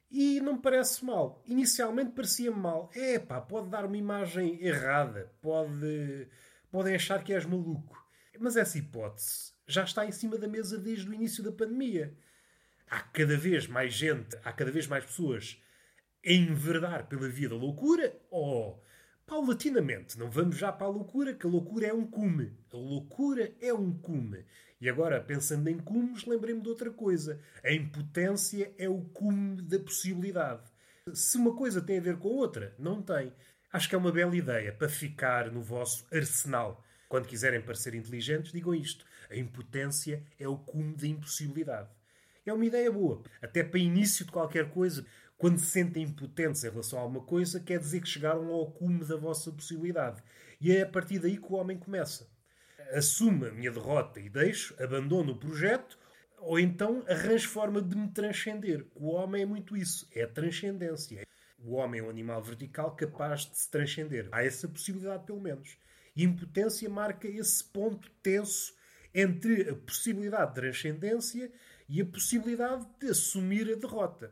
E 0.10 0.40
não 0.40 0.54
me 0.54 0.62
parece 0.62 1.04
mal. 1.04 1.42
Inicialmente 1.46 2.12
parecia-me 2.12 2.58
mal. 2.58 2.90
É 2.94 3.20
pá, 3.20 3.42
pode 3.42 3.70
dar 3.70 3.86
uma 3.86 3.98
imagem 3.98 4.64
errada. 4.64 5.32
Pode, 5.42 6.28
podem 6.76 6.94
achar 6.94 7.24
que 7.24 7.32
és 7.32 7.46
maluco. 7.46 8.06
Mas 8.38 8.58
essa 8.58 8.78
hipótese 8.78 9.54
já 9.66 9.86
está 9.86 10.06
em 10.06 10.12
cima 10.12 10.38
da 10.38 10.46
mesa 10.46 10.78
desde 10.78 11.10
o 11.10 11.14
início 11.14 11.42
da 11.42 11.50
pandemia. 11.50 12.14
Há 12.90 13.00
cada 13.00 13.38
vez 13.38 13.66
mais 13.66 13.94
gente, 13.94 14.38
há 14.44 14.52
cada 14.52 14.72
vez 14.72 14.86
mais 14.86 15.06
pessoas 15.06 15.64
a 16.26 16.34
enverdar 16.34 17.08
pela 17.08 17.30
via 17.30 17.48
da 17.48 17.56
loucura 17.56 18.14
ou 18.30 18.84
paulatinamente. 19.26 20.20
Não 20.20 20.30
vamos 20.30 20.58
já 20.58 20.70
para 20.70 20.88
a 20.88 20.90
loucura, 20.90 21.34
que 21.34 21.48
a 21.48 21.50
loucura 21.50 21.88
é 21.88 21.94
um 21.94 22.06
cume. 22.06 22.52
A 22.74 22.76
loucura 22.76 23.56
é 23.62 23.74
um 23.74 23.98
cume. 23.98 24.44
E 24.82 24.90
agora, 24.90 25.22
pensando 25.22 25.70
em 25.70 25.80
cumes, 25.80 26.26
lembrei-me 26.26 26.60
de 26.60 26.68
outra 26.68 26.92
coisa. 26.92 27.40
A 27.64 27.72
impotência 27.72 28.76
é 28.78 28.90
o 28.90 29.00
cume 29.00 29.62
da 29.62 29.80
possibilidade. 29.80 30.70
Se 31.14 31.38
uma 31.38 31.56
coisa 31.56 31.82
tem 31.82 32.00
a 32.00 32.02
ver 32.02 32.18
com 32.18 32.28
outra, 32.28 32.76
não 32.78 33.02
tem. 33.02 33.32
Acho 33.76 33.90
que 33.90 33.96
é 33.96 33.98
uma 33.98 34.10
bela 34.10 34.34
ideia 34.34 34.72
para 34.72 34.88
ficar 34.88 35.52
no 35.52 35.62
vosso 35.62 36.08
arsenal. 36.10 36.82
Quando 37.10 37.28
quiserem 37.28 37.60
parecer 37.60 37.94
inteligentes, 37.94 38.54
digam 38.54 38.74
isto. 38.74 39.06
A 39.30 39.36
impotência 39.36 40.24
é 40.40 40.48
o 40.48 40.56
cume 40.56 40.96
da 40.96 41.06
impossibilidade. 41.06 41.90
É 42.46 42.54
uma 42.54 42.66
ideia 42.66 42.90
boa. 42.90 43.22
Até 43.42 43.66
para 43.66 43.78
início 43.78 44.24
de 44.24 44.32
qualquer 44.32 44.70
coisa. 44.70 45.06
Quando 45.38 45.60
se 45.60 45.66
sentem 45.66 46.04
impotentes 46.04 46.64
em 46.64 46.70
relação 46.70 47.00
a 47.00 47.02
alguma 47.02 47.26
coisa, 47.26 47.60
quer 47.60 47.78
dizer 47.78 48.00
que 48.00 48.08
chegaram 48.08 48.48
ao 48.48 48.72
cume 48.72 49.04
da 49.04 49.18
vossa 49.18 49.52
possibilidade. 49.52 50.24
E 50.62 50.72
é 50.72 50.84
a 50.84 50.88
partir 50.88 51.20
daí 51.20 51.36
que 51.36 51.52
o 51.52 51.56
homem 51.56 51.78
começa. 51.78 52.30
Assume 52.94 53.50
a 53.50 53.52
minha 53.52 53.72
derrota 53.72 54.22
e 54.22 54.30
deixo, 54.30 54.74
abandono 54.82 55.34
o 55.34 55.38
projeto, 55.38 56.00
ou 56.38 56.58
então 56.58 57.04
arranjo 57.10 57.50
forma 57.50 57.82
de 57.82 57.94
me 57.94 58.08
transcender. 58.08 58.86
O 58.96 59.10
homem 59.10 59.42
é 59.42 59.46
muito 59.46 59.76
isso, 59.76 60.08
é 60.16 60.24
a 60.24 60.30
transcendência. 60.30 61.26
O 61.66 61.74
homem 61.74 62.00
é 62.00 62.04
um 62.04 62.12
animal 62.12 62.44
vertical 62.44 62.96
capaz 62.96 63.42
de 63.42 63.58
se 63.58 63.72
transcender. 63.72 64.28
Há 64.32 64.44
essa 64.46 64.68
possibilidade, 64.68 65.26
pelo 65.26 65.42
menos. 65.42 65.76
E 66.16 66.24
impotência 66.24 66.88
marca 66.88 67.28
esse 67.28 67.64
ponto 67.64 68.08
tenso 68.22 68.72
entre 69.14 69.72
a 69.72 69.76
possibilidade 69.76 70.50
de 70.50 70.62
transcendência 70.62 71.52
e 71.90 72.00
a 72.02 72.06
possibilidade 72.06 72.86
de 73.00 73.10
assumir 73.10 73.68
a 73.72 73.76
derrota. 73.76 74.32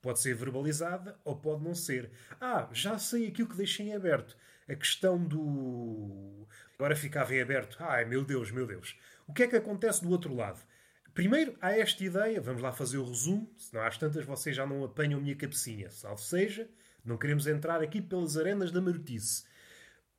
Pode 0.00 0.20
ser 0.20 0.34
verbalizada 0.34 1.20
ou 1.22 1.36
pode 1.36 1.62
não 1.62 1.74
ser. 1.74 2.10
Ah, 2.40 2.66
já 2.72 2.98
sei 2.98 3.26
aquilo 3.26 3.50
que 3.50 3.56
deixei 3.58 3.88
em 3.88 3.94
aberto. 3.94 4.34
A 4.66 4.74
questão 4.74 5.22
do. 5.22 6.48
Agora 6.76 6.96
ficava 6.96 7.34
em 7.34 7.42
aberto. 7.42 7.76
Ai, 7.80 8.06
meu 8.06 8.24
Deus, 8.24 8.50
meu 8.50 8.66
Deus. 8.66 8.98
O 9.26 9.34
que 9.34 9.42
é 9.42 9.48
que 9.48 9.56
acontece 9.56 10.02
do 10.02 10.10
outro 10.10 10.34
lado? 10.34 10.60
Primeiro, 11.14 11.56
há 11.60 11.76
esta 11.76 12.04
ideia, 12.04 12.40
vamos 12.40 12.62
lá 12.62 12.72
fazer 12.72 12.98
o 12.98 13.04
resumo, 13.04 13.52
senão 13.56 13.82
às 13.82 13.98
tantas 13.98 14.24
vocês 14.24 14.54
já 14.54 14.64
não 14.64 14.84
apanham 14.84 15.18
a 15.18 15.22
minha 15.22 15.34
cabecinha. 15.34 15.90
Salvo 15.90 16.20
seja, 16.20 16.68
não 17.04 17.16
queremos 17.16 17.46
entrar 17.46 17.82
aqui 17.82 18.00
pelas 18.00 18.36
arenas 18.36 18.70
da 18.70 18.80
marotice. 18.80 19.44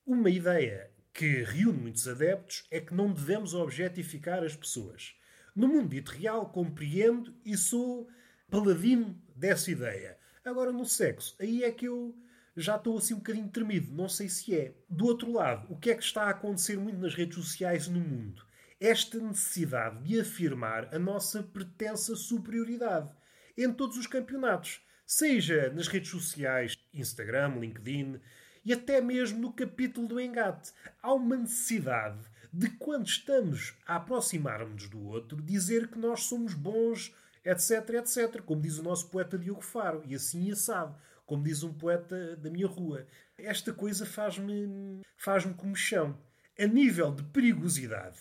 Uma 0.06 0.30
ideia 0.30 0.92
que 1.14 1.44
reúne 1.44 1.80
muitos 1.80 2.08
adeptos 2.08 2.66
é 2.70 2.80
que 2.80 2.94
não 2.94 3.12
devemos 3.12 3.54
objetificar 3.54 4.44
as 4.44 4.56
pessoas. 4.56 5.16
No 5.56 5.68
mundo 5.68 5.90
dito 5.90 6.12
real, 6.12 6.50
compreendo 6.50 7.34
e 7.46 7.56
sou 7.56 8.10
paladino 8.50 9.22
dessa 9.36 9.72
ideia. 9.72 10.18
Agora, 10.44 10.72
no 10.72 10.86
sexo, 10.86 11.36
aí 11.40 11.64
é 11.64 11.72
que 11.72 11.86
eu 11.86 12.16
já 12.56 12.76
estou 12.76 12.98
assim 12.98 13.14
um 13.14 13.18
bocadinho 13.18 13.50
tremido. 13.50 13.94
Não 13.94 14.10
sei 14.10 14.28
se 14.28 14.56
é. 14.56 14.74
Do 14.90 15.06
outro 15.06 15.32
lado, 15.32 15.72
o 15.72 15.78
que 15.78 15.92
é 15.92 15.96
que 15.96 16.04
está 16.04 16.24
a 16.24 16.30
acontecer 16.32 16.78
muito 16.78 17.00
nas 17.00 17.14
redes 17.14 17.36
sociais 17.36 17.88
no 17.88 18.00
mundo? 18.00 18.46
Esta 18.82 19.20
necessidade 19.20 20.04
de 20.04 20.20
afirmar 20.20 20.92
a 20.92 20.98
nossa 20.98 21.44
pretensa 21.44 22.16
superioridade 22.16 23.16
em 23.56 23.72
todos 23.72 23.96
os 23.96 24.08
campeonatos. 24.08 24.82
Seja 25.06 25.72
nas 25.72 25.88
redes 25.88 26.10
sociais, 26.10 26.76
Instagram, 26.92 27.60
LinkedIn 27.60 28.20
e 28.66 28.74
até 28.74 29.00
mesmo 29.00 29.38
no 29.38 29.54
capítulo 29.54 30.08
do 30.08 30.20
engate. 30.20 30.72
Há 31.00 31.14
uma 31.14 31.38
necessidade 31.38 32.26
de 32.52 32.72
quando 32.72 33.06
estamos 33.06 33.78
a 33.86 33.98
aproximar-nos 33.98 34.90
do 34.90 35.00
outro, 35.06 35.40
dizer 35.40 35.88
que 35.88 36.00
nós 36.00 36.24
somos 36.24 36.56
bons 36.56 37.14
etc, 37.46 37.88
etc. 38.00 38.42
Como 38.42 38.64
diz 38.64 38.80
o 38.80 38.84
nosso 38.84 39.10
poeta 39.10 39.38
Diogo 39.38 39.62
Faro, 39.62 40.02
e 40.08 40.16
assim 40.16 40.52
assado, 40.52 40.96
como 41.26 41.44
diz 41.44 41.62
um 41.62 41.72
poeta 41.72 42.36
da 42.38 42.50
minha 42.50 42.66
rua. 42.66 43.06
Esta 43.38 43.72
coisa 43.72 44.08
faz-me 44.08 45.02
faz-me 45.18 45.54
comichão. 45.54 46.18
A 46.60 46.66
nível 46.66 47.12
de 47.12 47.24
perigosidade, 47.24 48.20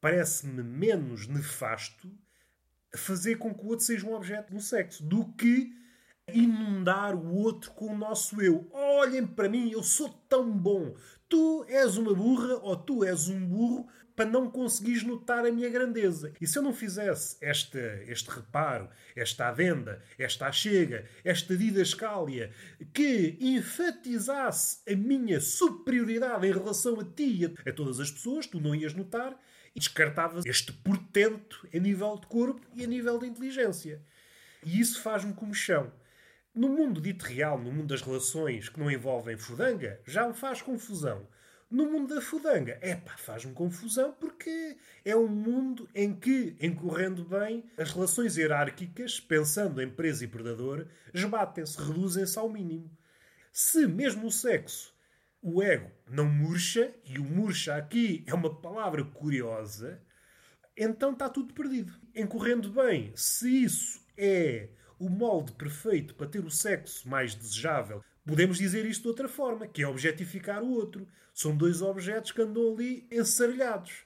parece-me 0.00 0.62
menos 0.62 1.26
nefasto 1.26 2.10
fazer 2.96 3.36
com 3.36 3.54
que 3.54 3.64
o 3.64 3.68
outro 3.68 3.84
seja 3.84 4.06
um 4.06 4.14
objeto 4.14 4.52
no 4.52 4.60
sexo 4.60 5.04
do 5.04 5.32
que 5.34 5.72
inundar 6.32 7.14
o 7.14 7.34
outro 7.34 7.70
com 7.72 7.86
o 7.86 7.98
nosso 7.98 8.40
eu. 8.40 8.68
Olhem 8.72 9.26
para 9.26 9.48
mim, 9.48 9.70
eu 9.70 9.82
sou 9.82 10.08
tão 10.28 10.50
bom. 10.50 10.94
Tu 11.28 11.64
és 11.68 11.96
uma 11.96 12.14
burra 12.14 12.56
ou 12.62 12.76
tu 12.76 13.04
és 13.04 13.28
um 13.28 13.46
burro 13.46 13.88
para 14.14 14.28
não 14.28 14.50
conseguires 14.50 15.02
notar 15.02 15.46
a 15.46 15.52
minha 15.52 15.70
grandeza. 15.70 16.32
E 16.40 16.46
se 16.46 16.58
eu 16.58 16.62
não 16.62 16.74
fizesse 16.74 17.36
esta, 17.40 17.78
este 18.06 18.28
reparo, 18.28 18.88
esta 19.16 19.48
adenda, 19.48 20.02
esta 20.18 20.46
achega, 20.46 21.06
esta 21.24 21.56
didascália, 21.56 22.52
que 22.92 23.38
enfatizasse 23.40 24.82
a 24.86 24.94
minha 24.94 25.40
superioridade 25.40 26.46
em 26.46 26.52
relação 26.52 27.00
a 27.00 27.04
ti 27.04 27.54
e 27.64 27.68
a 27.68 27.72
todas 27.72 27.98
as 27.98 28.10
pessoas, 28.10 28.46
tu 28.46 28.60
não 28.60 28.74
ias 28.74 28.92
notar 28.92 29.40
e 29.74 29.78
descartavas 29.78 30.44
este 30.46 30.72
portento 30.72 31.68
a 31.74 31.78
nível 31.78 32.18
de 32.18 32.26
corpo 32.26 32.66
e 32.74 32.84
a 32.84 32.86
nível 32.86 33.18
de 33.18 33.26
inteligência. 33.26 34.02
E 34.64 34.80
isso 34.80 35.00
faz-me 35.00 35.32
comichão. 35.32 35.92
No 36.54 36.68
mundo 36.68 37.00
dito 37.00 37.24
real, 37.24 37.58
no 37.58 37.70
mundo 37.70 37.88
das 37.88 38.02
relações 38.02 38.68
que 38.68 38.80
não 38.80 38.90
envolvem 38.90 39.36
fudanga, 39.36 40.00
já 40.04 40.26
me 40.26 40.34
faz 40.34 40.60
confusão. 40.60 41.26
No 41.70 41.88
mundo 41.88 42.12
da 42.12 42.20
fudanga, 42.20 42.76
é 42.80 42.96
pá, 42.96 43.16
faz-me 43.16 43.52
confusão 43.52 44.12
porque 44.18 44.76
é 45.04 45.14
um 45.14 45.28
mundo 45.28 45.88
em 45.94 46.12
que, 46.12 46.56
encorrendo 46.60 47.24
bem, 47.24 47.64
as 47.78 47.92
relações 47.92 48.36
hierárquicas, 48.36 49.20
pensando 49.20 49.80
em 49.80 49.88
presa 49.88 50.24
e 50.24 50.26
predador, 50.26 50.88
esbatem-se, 51.14 51.80
reduzem-se 51.80 52.36
ao 52.36 52.48
mínimo. 52.48 52.90
Se 53.52 53.86
mesmo 53.86 54.26
o 54.26 54.32
sexo, 54.32 54.89
o 55.42 55.62
ego, 55.62 55.90
não 56.08 56.26
murcha, 56.26 56.94
e 57.04 57.18
o 57.18 57.24
murcha 57.24 57.76
aqui 57.76 58.24
é 58.26 58.34
uma 58.34 58.60
palavra 58.60 59.04
curiosa, 59.04 60.02
então 60.76 61.12
está 61.12 61.28
tudo 61.28 61.54
perdido. 61.54 61.92
Encorrendo 62.14 62.70
bem, 62.70 63.12
se 63.14 63.64
isso 63.64 64.04
é 64.16 64.68
o 64.98 65.08
molde 65.08 65.52
perfeito 65.52 66.14
para 66.14 66.26
ter 66.26 66.44
o 66.44 66.50
sexo 66.50 67.08
mais 67.08 67.34
desejável, 67.34 68.04
podemos 68.26 68.58
dizer 68.58 68.84
isto 68.84 69.02
de 69.02 69.08
outra 69.08 69.28
forma, 69.28 69.66
que 69.66 69.82
é 69.82 69.86
objetificar 69.86 70.62
o 70.62 70.70
outro. 70.70 71.08
São 71.32 71.56
dois 71.56 71.80
objetos 71.80 72.32
que 72.32 72.42
andam 72.42 72.72
ali 72.72 73.06
ensarelhados. 73.10 74.04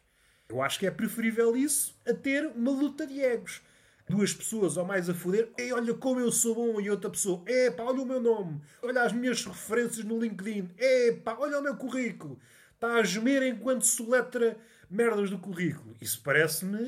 Eu 0.48 0.62
acho 0.62 0.78
que 0.78 0.86
é 0.86 0.90
preferível 0.90 1.56
isso 1.56 1.98
a 2.06 2.12
ter 2.12 2.46
uma 2.46 2.70
luta 2.70 3.06
de 3.06 3.20
egos. 3.20 3.62
Duas 4.08 4.34
pessoas 4.34 4.76
ou 4.76 4.84
mais 4.84 5.08
a 5.08 5.14
foder, 5.14 5.50
Ei, 5.56 5.73
olha 5.73 5.94
como 5.94 6.20
eu 6.20 6.30
sou 6.30 6.54
bom, 6.54 6.80
e 6.80 6.90
outra 6.90 7.08
pessoa, 7.08 7.42
epá, 7.46 7.84
olha 7.84 8.02
o 8.02 8.06
meu 8.06 8.20
nome, 8.20 8.61
olha 8.82 9.02
as 9.02 9.12
minhas 9.12 9.44
referências 9.44 10.04
no 10.04 10.20
LinkedIn, 10.20 10.70
epá, 10.78 11.37
olha 11.38 11.58
o 11.58 11.62
meu 11.62 11.76
currículo. 11.76 12.38
Está 12.75 12.96
a 12.96 13.02
gemer 13.02 13.42
enquanto 13.42 13.87
soletra 13.87 14.58
merdas 14.90 15.30
do 15.30 15.38
currículo. 15.38 15.96
Isso 16.00 16.20
parece-me 16.23 16.78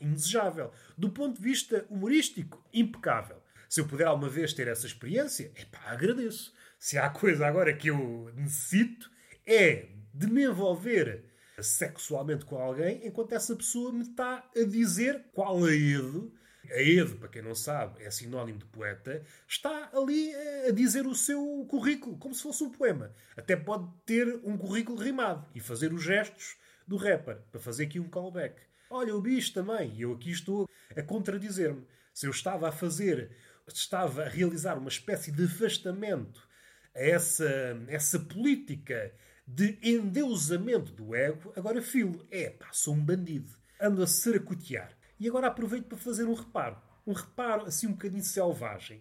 indesejável. 0.00 0.70
Do 0.96 1.10
ponto 1.10 1.36
de 1.36 1.42
vista 1.42 1.84
humorístico, 1.90 2.64
impecável. 2.72 3.42
Se 3.68 3.80
eu 3.80 3.88
puder 3.88 4.06
alguma 4.06 4.28
vez 4.28 4.52
ter 4.52 4.68
essa 4.68 4.86
experiência, 4.86 5.50
epá, 5.56 5.80
agradeço. 5.86 6.54
Se 6.78 6.96
há 6.96 7.10
coisa 7.10 7.46
agora 7.46 7.74
que 7.74 7.88
eu 7.88 8.30
necessito, 8.36 9.10
é 9.46 9.88
de 10.14 10.26
me 10.28 10.44
envolver 10.44 11.24
sexualmente 11.60 12.44
com 12.44 12.56
alguém, 12.58 13.06
enquanto 13.06 13.32
essa 13.32 13.54
pessoa 13.56 13.92
me 13.92 14.02
está 14.02 14.48
a 14.56 14.64
dizer 14.64 15.24
qual 15.32 15.64
Aedo, 15.64 16.32
Aedo, 16.72 17.16
para 17.16 17.28
quem 17.28 17.42
não 17.42 17.54
sabe, 17.54 18.02
é 18.02 18.10
sinónimo 18.10 18.58
de 18.58 18.64
poeta, 18.64 19.22
está 19.46 19.90
ali 19.92 20.34
a 20.66 20.72
dizer 20.72 21.06
o 21.06 21.14
seu 21.14 21.66
currículo, 21.68 22.16
como 22.16 22.34
se 22.34 22.42
fosse 22.42 22.64
um 22.64 22.70
poema. 22.70 23.14
Até 23.36 23.54
pode 23.54 23.88
ter 24.06 24.40
um 24.42 24.56
currículo 24.56 24.98
rimado 24.98 25.46
e 25.54 25.60
fazer 25.60 25.92
os 25.92 26.02
gestos 26.02 26.56
do 26.86 26.96
rapper, 26.96 27.38
para 27.50 27.60
fazer 27.60 27.84
aqui 27.84 28.00
um 28.00 28.08
callback. 28.08 28.60
Olha, 28.90 29.14
o 29.14 29.20
bicho 29.20 29.52
também, 29.52 29.92
e 29.94 30.02
eu 30.02 30.12
aqui 30.12 30.30
estou 30.30 30.68
a 30.94 31.02
contradizer-me. 31.02 31.86
Se 32.12 32.26
eu 32.26 32.30
estava 32.30 32.68
a 32.68 32.72
fazer, 32.72 33.30
estava 33.66 34.24
a 34.24 34.28
realizar 34.28 34.78
uma 34.78 34.88
espécie 34.88 35.30
de 35.30 35.44
afastamento 35.44 36.46
a 36.94 37.00
essa, 37.00 37.48
essa 37.88 38.18
política 38.18 39.14
de 39.46 39.78
endeusamento 39.82 40.92
do 40.92 41.14
ego, 41.14 41.52
agora 41.56 41.82
filo. 41.82 42.26
É 42.30 42.50
pá, 42.50 42.68
sou 42.72 42.94
um 42.94 43.04
bandido. 43.04 43.50
Ando 43.80 44.02
a 44.02 44.06
saracotear. 44.06 44.96
E 45.22 45.28
agora 45.28 45.46
aproveito 45.46 45.84
para 45.84 45.96
fazer 45.96 46.24
um 46.24 46.34
reparo. 46.34 46.76
Um 47.06 47.12
reparo 47.12 47.66
assim 47.66 47.86
um 47.86 47.92
bocadinho 47.92 48.24
selvagem. 48.24 49.00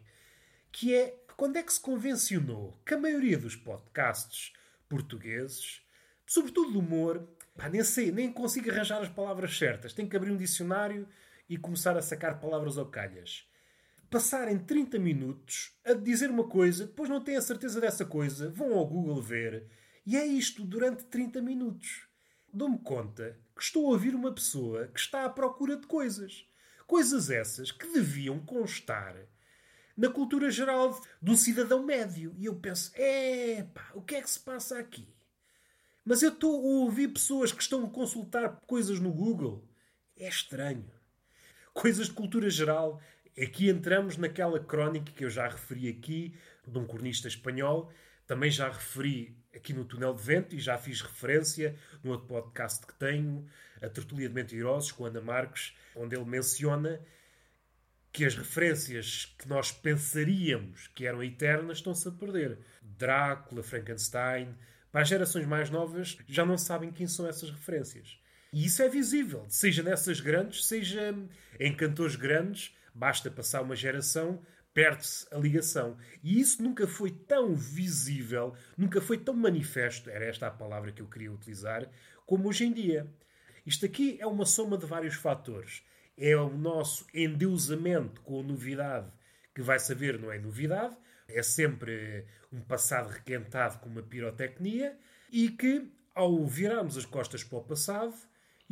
Que 0.72 0.94
é 0.94 1.20
quando 1.36 1.58
é 1.58 1.64
que 1.64 1.74
se 1.74 1.80
convencionou 1.80 2.80
que 2.86 2.94
a 2.94 3.00
maioria 3.00 3.40
dos 3.40 3.56
podcasts 3.56 4.54
portugueses, 4.88 5.82
sobretudo 6.24 6.74
do 6.74 6.80
humor, 6.80 7.28
pá, 7.58 7.68
nem 7.68 7.84
sei, 7.84 8.12
nem 8.12 8.32
consigo 8.32 8.70
arranjar 8.70 9.02
as 9.02 9.10
palavras 9.10 9.58
certas. 9.58 9.94
Tenho 9.94 10.08
que 10.08 10.16
abrir 10.16 10.30
um 10.30 10.38
dicionário 10.38 11.08
e 11.50 11.58
começar 11.58 11.98
a 11.98 12.04
sacar 12.04 12.40
palavras 12.40 12.78
ao 12.78 12.86
calhas. 12.86 13.50
Passarem 14.08 14.60
30 14.60 15.00
minutos 15.00 15.76
a 15.84 15.94
dizer 15.94 16.30
uma 16.30 16.48
coisa, 16.48 16.86
depois 16.86 17.10
não 17.10 17.24
têm 17.24 17.38
a 17.38 17.42
certeza 17.42 17.82
dessa 17.82 18.06
coisa, 18.06 18.48
vão 18.48 18.78
ao 18.78 18.86
Google 18.86 19.20
ver 19.20 19.66
e 20.06 20.16
é 20.16 20.24
isto 20.24 20.64
durante 20.64 21.04
30 21.06 21.42
minutos. 21.42 22.11
Dou-me 22.54 22.78
conta 22.80 23.38
que 23.56 23.64
estou 23.64 23.88
a 23.88 23.90
ouvir 23.92 24.14
uma 24.14 24.34
pessoa 24.34 24.88
que 24.88 25.00
está 25.00 25.26
à 25.26 25.30
procura 25.30 25.78
de 25.78 25.88
coisas. 25.88 26.46
Coisas 26.86 27.30
essas 27.30 27.72
que 27.72 27.88
deviam 27.94 28.40
constar 28.40 29.16
na 29.96 30.10
cultura 30.10 30.50
geral 30.50 31.00
um 31.22 31.38
cidadão 31.38 31.86
médio. 31.86 32.34
E 32.38 32.46
eu 32.46 32.56
penso, 32.56 32.92
epá, 32.96 33.92
o 33.94 34.02
que 34.02 34.16
é 34.16 34.22
que 34.22 34.30
se 34.30 34.40
passa 34.40 34.78
aqui? 34.78 35.08
Mas 36.04 36.22
eu 36.22 36.30
estou 36.30 36.56
a 36.56 36.84
ouvir 36.84 37.08
pessoas 37.10 37.52
que 37.52 37.62
estão 37.62 37.86
a 37.86 37.90
consultar 37.90 38.60
coisas 38.68 39.00
no 39.00 39.14
Google. 39.14 39.64
É 40.18 40.28
estranho. 40.28 40.92
Coisas 41.74 42.08
de 42.08 42.14
cultura 42.14 42.50
geral. 42.50 43.00
Aqui 43.42 43.70
entramos 43.70 44.18
naquela 44.18 44.60
crónica 44.60 45.12
que 45.14 45.24
eu 45.24 45.30
já 45.30 45.48
referi 45.48 45.88
aqui, 45.88 46.36
de 46.68 46.78
um 46.78 46.86
cronista 46.86 47.28
espanhol. 47.28 47.90
Também 48.32 48.50
já 48.50 48.70
referi 48.70 49.36
aqui 49.54 49.74
no 49.74 49.84
Túnel 49.84 50.14
de 50.14 50.24
Vento 50.24 50.56
e 50.56 50.60
já 50.62 50.78
fiz 50.78 51.02
referência 51.02 51.76
no 52.02 52.12
outro 52.12 52.28
podcast 52.28 52.88
que 52.88 52.94
tenho, 52.94 53.46
a 53.82 53.90
Tertulia 53.90 54.30
de 54.30 54.34
Mentirosos, 54.34 54.90
com 54.94 55.06
Ana 55.06 55.20
Marques, 55.20 55.76
onde 55.94 56.16
ele 56.16 56.24
menciona 56.24 57.02
que 58.10 58.24
as 58.24 58.34
referências 58.34 59.36
que 59.38 59.50
nós 59.50 59.74
pensaríamos 59.74 60.88
que 60.96 61.06
eram 61.06 61.22
eternas 61.22 61.80
estão-se 61.80 62.08
a 62.08 62.12
perder. 62.12 62.60
Drácula, 62.82 63.62
Frankenstein. 63.64 64.56
Para 64.94 65.02
as 65.02 65.10
gerações 65.10 65.46
mais 65.46 65.70
novas 65.70 66.18
já 66.26 66.46
não 66.46 66.58
sabem 66.58 66.90
quem 66.90 67.08
são 67.08 67.28
essas 67.28 67.50
referências. 67.50 68.18
E 68.54 68.64
isso 68.64 68.82
é 68.82 68.88
visível, 68.88 69.46
seja 69.50 69.84
nessas 69.84 70.22
grandes, 70.22 70.66
seja 70.68 71.14
em 71.60 71.76
cantores 71.76 72.16
grandes, 72.16 72.74
basta 72.96 73.30
passar 73.30 73.62
uma 73.62 73.76
geração 73.76 74.42
perde-se 74.74 75.28
a 75.32 75.38
ligação. 75.38 75.98
E 76.24 76.40
isso 76.40 76.62
nunca 76.62 76.88
foi 76.88 77.12
tão 77.12 77.56
visível, 77.56 78.54
nunca 78.78 79.02
foi 79.02 79.18
tão 79.18 79.34
manifesto, 79.34 80.10
era 80.10 80.26
esta 80.26 80.48
a 80.48 80.52
palavra 80.52 80.92
que 80.92 81.02
eu 81.02 81.08
queria 81.08 81.32
utilizar, 81.32 81.90
como 82.26 82.48
hoje 82.48 82.66
em 82.66 82.74
dia. 82.74 83.08
Isto 83.66 83.86
aqui 83.86 84.18
é 84.20 84.26
uma 84.26 84.46
soma 84.46 84.78
de 84.78 84.86
vários 84.86 85.16
fatores. 85.16 85.84
É 86.18 86.36
o 86.36 86.50
nosso 86.50 87.06
endeusamento 87.14 88.22
com 88.22 88.40
a 88.40 88.44
novidade, 88.44 89.12
que 89.54 89.62
vai 89.62 89.80
saber 89.80 90.20
não 90.20 90.32
é 90.32 90.40
novidade, 90.40 90.96
é 91.28 91.42
sempre 91.42 92.26
um 92.52 92.62
passado 92.62 93.10
requentado 93.10 93.80
com 93.80 93.90
uma 93.90 94.02
pirotecnia, 94.02 94.98
e 95.32 95.50
que, 95.50 95.90
ao 96.14 96.46
virarmos 96.46 96.98
as 96.98 97.06
costas 97.06 97.44
para 97.44 97.58
o 97.58 97.64
passado, 97.64 98.14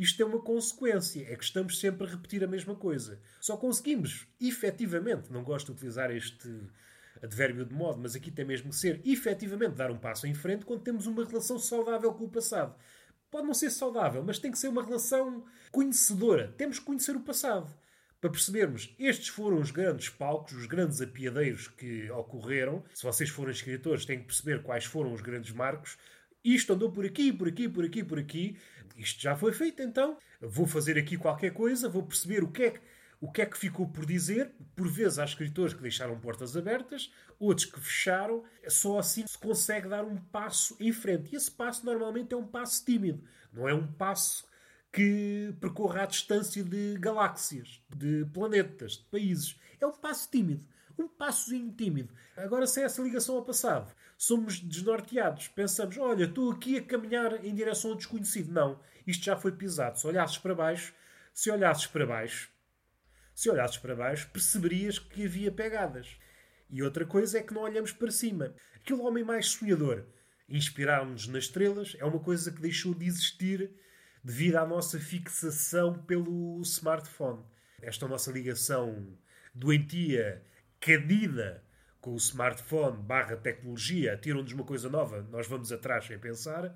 isto 0.00 0.16
tem 0.16 0.24
uma 0.24 0.40
consequência, 0.40 1.26
é 1.28 1.36
que 1.36 1.44
estamos 1.44 1.78
sempre 1.78 2.06
a 2.06 2.10
repetir 2.10 2.42
a 2.42 2.46
mesma 2.46 2.74
coisa. 2.74 3.20
Só 3.38 3.56
conseguimos, 3.56 4.26
efetivamente, 4.40 5.30
não 5.30 5.44
gosto 5.44 5.66
de 5.66 5.72
utilizar 5.72 6.10
este 6.10 6.48
advérbio 7.22 7.66
de 7.66 7.74
modo, 7.74 8.00
mas 8.00 8.16
aqui 8.16 8.30
tem 8.30 8.46
mesmo 8.46 8.70
que 8.70 8.76
ser, 8.76 9.02
efetivamente, 9.04 9.74
dar 9.74 9.90
um 9.90 9.98
passo 9.98 10.26
em 10.26 10.32
frente 10.32 10.64
quando 10.64 10.82
temos 10.82 11.06
uma 11.06 11.22
relação 11.22 11.58
saudável 11.58 12.14
com 12.14 12.24
o 12.24 12.30
passado. 12.30 12.74
Pode 13.30 13.46
não 13.46 13.52
ser 13.52 13.68
saudável, 13.68 14.24
mas 14.24 14.38
tem 14.38 14.50
que 14.50 14.58
ser 14.58 14.68
uma 14.68 14.82
relação 14.82 15.44
conhecedora. 15.70 16.54
Temos 16.56 16.78
que 16.78 16.84
conhecer 16.86 17.14
o 17.14 17.20
passado. 17.20 17.70
Para 18.22 18.30
percebermos, 18.30 18.94
estes 18.98 19.28
foram 19.28 19.58
os 19.58 19.70
grandes 19.70 20.08
palcos, 20.08 20.54
os 20.54 20.66
grandes 20.66 21.00
apiadeiros 21.02 21.68
que 21.68 22.10
ocorreram. 22.10 22.82
Se 22.94 23.02
vocês 23.02 23.28
forem 23.28 23.52
escritores, 23.52 24.06
têm 24.06 24.20
que 24.20 24.26
perceber 24.26 24.62
quais 24.62 24.84
foram 24.84 25.12
os 25.12 25.20
grandes 25.20 25.52
marcos. 25.52 25.98
Isto 26.42 26.72
andou 26.72 26.90
por 26.90 27.04
aqui, 27.04 27.32
por 27.32 27.48
aqui, 27.48 27.68
por 27.68 27.84
aqui, 27.84 28.02
por 28.02 28.18
aqui 28.18 28.56
isto 28.96 29.20
já 29.20 29.36
foi 29.36 29.52
feito, 29.52 29.82
então 29.82 30.18
vou 30.40 30.66
fazer 30.66 30.98
aqui 30.98 31.16
qualquer 31.16 31.52
coisa, 31.52 31.88
vou 31.88 32.02
perceber 32.02 32.42
o 32.42 32.48
que 32.48 32.62
é 32.62 32.70
que, 32.70 32.80
o 33.20 33.30
que, 33.30 33.42
é 33.42 33.46
que 33.46 33.58
ficou 33.58 33.86
por 33.88 34.06
dizer. 34.06 34.52
Por 34.74 34.88
vezes 34.88 35.18
há 35.18 35.24
escritores 35.24 35.74
que 35.74 35.82
deixaram 35.82 36.18
portas 36.18 36.56
abertas, 36.56 37.12
outros 37.38 37.66
que 37.66 37.80
fecharam. 37.80 38.44
Só 38.68 38.98
assim 38.98 39.26
se 39.26 39.38
consegue 39.38 39.88
dar 39.88 40.04
um 40.04 40.16
passo 40.16 40.76
em 40.80 40.92
frente. 40.92 41.32
E 41.32 41.36
esse 41.36 41.50
passo 41.50 41.84
normalmente 41.84 42.32
é 42.32 42.36
um 42.36 42.46
passo 42.46 42.84
tímido, 42.84 43.22
não 43.52 43.68
é 43.68 43.74
um 43.74 43.86
passo 43.86 44.48
que 44.92 45.54
percorra 45.60 46.02
a 46.02 46.06
distância 46.06 46.64
de 46.64 46.96
galáxias, 46.98 47.80
de 47.88 48.24
planetas, 48.32 48.92
de 48.92 49.04
países. 49.04 49.56
É 49.80 49.86
um 49.86 49.92
passo 49.92 50.28
tímido. 50.30 50.64
Um 50.98 51.08
passozinho 51.08 51.72
tímido. 51.72 52.12
Agora, 52.36 52.66
sem 52.66 52.84
essa 52.84 53.00
ligação 53.00 53.36
ao 53.36 53.44
passado, 53.44 53.94
somos 54.20 54.60
desnorteados. 54.60 55.48
Pensamos, 55.48 55.96
olha, 55.96 56.24
estou 56.24 56.52
aqui 56.52 56.76
a 56.76 56.82
caminhar 56.82 57.42
em 57.42 57.54
direção 57.54 57.92
ao 57.92 57.96
desconhecido. 57.96 58.52
Não, 58.52 58.78
isto 59.06 59.24
já 59.24 59.34
foi 59.34 59.50
pisado. 59.50 59.98
Se 59.98 60.06
olhasses 60.06 60.36
para 60.36 60.54
baixo, 60.54 60.92
se 61.32 61.50
olhasses 61.50 61.86
para 61.86 62.04
baixo, 62.04 62.50
se 63.34 63.48
olhasses 63.48 63.78
para 63.78 63.96
baixo, 63.96 64.28
perceberias 64.28 64.98
que 64.98 65.24
havia 65.24 65.50
pegadas. 65.50 66.18
E 66.68 66.82
outra 66.82 67.06
coisa 67.06 67.38
é 67.38 67.42
que 67.42 67.54
não 67.54 67.62
olhamos 67.62 67.92
para 67.92 68.10
cima. 68.10 68.54
Aquele 68.74 69.00
homem 69.00 69.24
mais 69.24 69.46
sonhador, 69.46 70.04
inspirar-nos 70.46 71.26
nas 71.26 71.44
estrelas, 71.44 71.96
é 71.98 72.04
uma 72.04 72.20
coisa 72.20 72.52
que 72.52 72.60
deixou 72.60 72.92
de 72.92 73.06
existir 73.06 73.70
devido 74.22 74.56
à 74.56 74.66
nossa 74.66 75.00
fixação 75.00 75.94
pelo 75.94 76.60
smartphone. 76.60 77.42
Esta 77.80 78.06
nossa 78.06 78.30
ligação 78.30 79.16
doentia, 79.54 80.44
cadida 80.78 81.64
com 82.00 82.12
o 82.12 82.16
smartphone 82.16 82.96
barra 82.96 83.36
tecnologia, 83.36 84.16
tiram-nos 84.16 84.52
uma 84.52 84.64
coisa 84.64 84.88
nova, 84.88 85.26
nós 85.30 85.46
vamos 85.46 85.70
atrás 85.70 86.06
sem 86.06 86.18
pensar, 86.18 86.74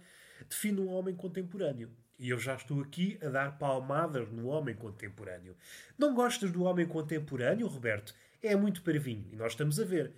define 0.49 0.81
um 0.81 0.89
homem 0.89 1.15
contemporâneo. 1.15 1.91
E 2.19 2.29
eu 2.29 2.39
já 2.39 2.55
estou 2.55 2.81
aqui 2.81 3.19
a 3.23 3.29
dar 3.29 3.59
palmadas 3.59 4.31
no 4.31 4.47
homem 4.47 4.75
contemporâneo. 4.75 5.57
Não 5.99 6.15
gostas 6.15 6.53
do 6.53 6.63
homem 6.63 6.87
contemporâneo, 6.87 7.67
Roberto? 7.67 8.15
É 8.41 8.55
muito 8.55 8.83
parvinho. 8.83 9.27
E 9.33 9.37
nós 9.37 9.53
estamos 9.53 9.81
a 9.81 9.85
ver. 9.85 10.13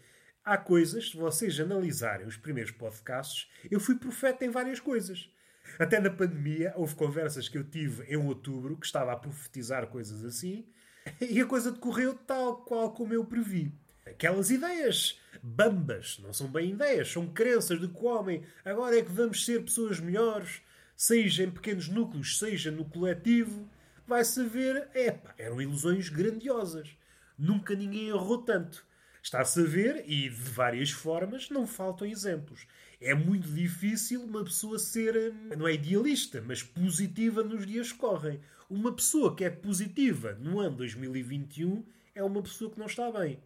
Há 0.45 0.59
coisas, 0.59 1.11
se 1.11 1.16
vocês 1.16 1.59
analisarem 1.59 2.27
os 2.27 2.37
primeiros 2.37 2.71
podcasts, 2.71 3.51
eu 3.71 3.81
fui 3.81 3.97
profeta 3.97 4.45
em 4.45 4.51
várias 4.51 4.79
coisas. 4.79 5.31
Até 5.79 5.99
na 5.99 6.11
pandemia, 6.11 6.73
houve 6.77 6.95
conversas 6.95 7.49
que 7.49 7.57
eu 7.57 7.64
tive 7.64 8.05
em 8.05 8.16
outubro 8.16 8.77
que 8.77 8.87
estava 8.87 9.12
a 9.12 9.16
profetizar 9.16 9.87
coisas 9.88 10.25
assim, 10.25 10.69
e 11.21 11.40
a 11.40 11.47
coisa 11.47 11.73
decorreu 11.73 12.14
tal 12.14 12.59
qual 12.64 12.92
como 12.92 13.12
eu 13.12 13.25
previ 13.25 13.73
aquelas 14.07 14.51
ideias 14.51 15.19
bambas, 15.42 16.19
não 16.23 16.33
são 16.33 16.49
bem 16.49 16.71
ideias, 16.71 17.11
são 17.11 17.27
crenças 17.27 17.81
de 17.81 17.88
que 17.88 17.99
o 17.99 18.07
homem 18.07 18.42
agora 18.64 18.99
é 18.99 19.03
que 19.03 19.12
vamos 19.12 19.45
ser 19.45 19.62
pessoas 19.62 20.01
melhores, 20.01 20.62
seja 20.97 21.45
em 21.45 21.51
pequenos 21.51 21.88
núcleos, 21.88 22.38
seja 22.38 22.71
no 22.71 22.85
coletivo, 22.85 23.69
vai-se 24.07 24.42
ver, 24.45 24.88
epá, 24.95 25.35
eram 25.37 25.61
ilusões 25.61 26.09
grandiosas. 26.09 26.97
Nunca 27.38 27.75
ninguém 27.75 28.09
errou 28.09 28.38
tanto. 28.38 28.87
Está-se 29.23 29.61
a 29.61 29.64
ver, 29.64 30.05
e 30.07 30.29
de 30.29 30.31
várias 30.31 30.90
formas, 30.90 31.51
não 31.51 31.66
faltam 31.66 32.07
exemplos. 32.07 32.66
É 33.01 33.12
muito 33.12 33.49
difícil 33.49 34.23
uma 34.23 34.42
pessoa 34.45 34.79
ser, 34.79 35.35
não 35.57 35.66
é 35.66 35.75
idealista, 35.75 36.42
mas 36.47 36.62
positiva 36.62 37.42
nos 37.42 37.66
dias 37.66 37.92
que 37.92 37.99
correm. 37.99 38.40
Uma 38.71 38.95
pessoa 38.95 39.35
que 39.35 39.45
é 39.45 39.51
positiva 39.51 40.35
no 40.40 40.61
ano 40.61 40.77
2021 40.77 41.85
é 42.14 42.23
uma 42.23 42.42
pessoa 42.42 42.71
que 42.71 42.79
não 42.79 42.87
está 42.87 43.11
bem. 43.11 43.38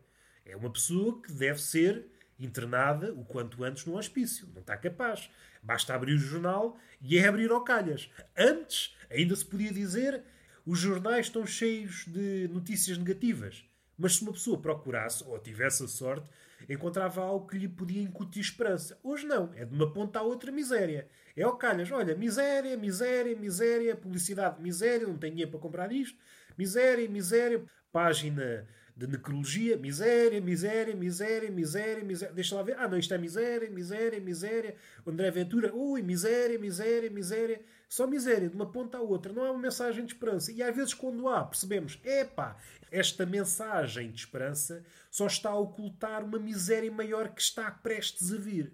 É 0.50 0.56
uma 0.56 0.70
pessoa 0.70 1.20
que 1.22 1.32
deve 1.32 1.60
ser 1.60 2.06
internada 2.38 3.12
o 3.12 3.24
quanto 3.24 3.62
antes 3.62 3.84
no 3.84 3.96
hospício. 3.96 4.48
Não 4.52 4.60
está 4.60 4.76
capaz. 4.76 5.30
Basta 5.62 5.94
abrir 5.94 6.14
o 6.14 6.18
jornal 6.18 6.76
e 7.00 7.18
é 7.18 7.28
abrir 7.28 7.50
ao 7.50 7.62
calhas. 7.62 8.10
Antes, 8.36 8.96
ainda 9.10 9.36
se 9.36 9.44
podia 9.44 9.72
dizer 9.72 10.22
os 10.66 10.78
jornais 10.78 11.26
estão 11.26 11.46
cheios 11.46 12.04
de 12.06 12.48
notícias 12.48 12.98
negativas. 12.98 13.64
Mas 13.96 14.16
se 14.16 14.22
uma 14.22 14.32
pessoa 14.32 14.60
procurasse, 14.60 15.22
ou 15.24 15.38
tivesse 15.38 15.84
a 15.84 15.88
sorte, 15.88 16.28
encontrava 16.68 17.22
algo 17.22 17.46
que 17.46 17.58
lhe 17.58 17.68
podia 17.68 18.02
incutir 18.02 18.40
esperança. 18.40 18.98
Hoje 19.02 19.26
não. 19.26 19.52
É 19.54 19.64
de 19.64 19.74
uma 19.74 19.92
ponta 19.92 20.18
à 20.18 20.22
outra 20.22 20.50
miséria. 20.50 21.06
É 21.36 21.46
o 21.46 21.52
calhas. 21.52 21.90
Olha, 21.92 22.14
miséria, 22.16 22.76
miséria, 22.76 23.36
miséria, 23.36 23.94
publicidade, 23.94 24.60
miséria, 24.60 25.06
não 25.06 25.18
tenho 25.18 25.34
dinheiro 25.34 25.50
para 25.50 25.60
comprar 25.60 25.92
isto. 25.92 26.18
Miséria, 26.56 27.08
miséria. 27.08 27.62
Página 27.92 28.66
de 28.96 29.07
necrologia, 29.07 29.76
miséria, 29.76 30.40
miséria, 30.40 30.94
miséria, 30.94 31.50
miséria, 31.50 32.05
miséria. 32.05 32.35
Deixa 32.35 32.55
lá 32.55 32.62
ver. 32.62 32.76
Ah, 32.79 32.88
não, 32.88 32.98
isto 32.98 33.14
é 33.14 33.18
miséria, 33.18 33.70
miséria, 33.70 34.20
miséria. 34.20 34.76
André 35.07 35.31
Ventura, 35.31 35.74
ui, 35.74 36.03
miséria, 36.03 36.59
miséria, 36.59 37.11
miséria. 37.11 37.61
Só 37.88 38.07
miséria, 38.07 38.48
de 38.48 38.55
uma 38.55 38.70
ponta 38.70 38.98
à 38.98 39.00
outra. 39.00 39.33
Não 39.33 39.44
há 39.44 39.50
uma 39.50 39.61
mensagem 39.61 40.05
de 40.05 40.12
esperança. 40.12 40.53
E 40.53 40.62
às 40.62 40.74
vezes, 40.74 40.94
quando 40.94 41.29
há, 41.29 41.44
percebemos, 41.44 41.98
epá, 42.05 42.57
esta 42.90 43.24
mensagem 43.24 44.11
de 44.11 44.20
esperança 44.20 44.85
só 45.11 45.26
está 45.26 45.50
a 45.50 45.59
ocultar 45.59 46.24
uma 46.24 46.38
miséria 46.38 46.90
maior 46.90 47.29
que 47.31 47.40
está 47.40 47.70
prestes 47.70 48.33
a 48.33 48.37
vir. 48.37 48.72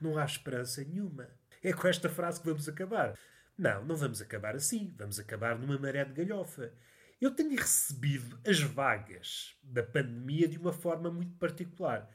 Não 0.00 0.18
há 0.18 0.24
esperança 0.24 0.84
nenhuma. 0.84 1.28
É 1.62 1.72
com 1.72 1.88
esta 1.88 2.08
frase 2.08 2.40
que 2.40 2.46
vamos 2.46 2.68
acabar. 2.68 3.14
Não, 3.58 3.84
não 3.84 3.96
vamos 3.96 4.20
acabar 4.20 4.54
assim. 4.54 4.94
Vamos 4.96 5.18
acabar 5.18 5.58
numa 5.58 5.78
maré 5.78 6.04
de 6.04 6.12
galhofa. 6.12 6.72
Eu 7.20 7.30
tenho 7.30 7.56
recebido 7.56 8.38
as 8.46 8.60
vagas 8.60 9.56
da 9.62 9.82
pandemia 9.82 10.46
de 10.46 10.58
uma 10.58 10.72
forma 10.72 11.10
muito 11.10 11.34
particular. 11.38 12.10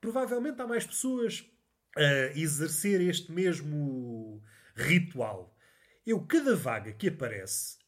Provavelmente 0.00 0.60
há 0.60 0.66
mais 0.66 0.84
pessoas 0.84 1.48
a 1.96 2.38
exercer 2.38 3.00
este 3.00 3.30
mesmo 3.30 4.42
ritual. 4.74 5.56
Eu, 6.04 6.26
cada 6.26 6.56
vaga 6.56 6.92
que 6.92 7.08
aparece, 7.08 7.78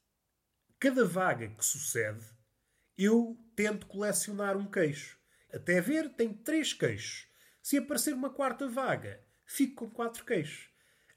cada 0.79 1.05
vaga 1.05 1.49
que 1.49 1.65
sucede, 1.65 2.25
eu 2.97 3.37
tento 3.57 3.87
colecionar 3.87 4.57
um 4.57 4.71
queixo. 4.71 5.19
Até 5.53 5.81
ver, 5.81 6.11
tenho 6.11 6.35
três 6.35 6.73
queixos. 6.73 7.27
Se 7.61 7.79
aparecer 7.79 8.15
uma 8.15 8.31
quarta 8.31 8.69
vaga, 8.69 9.21
fico 9.45 9.87
com 9.87 9.91
quatro 9.91 10.25
queixos. 10.25 10.71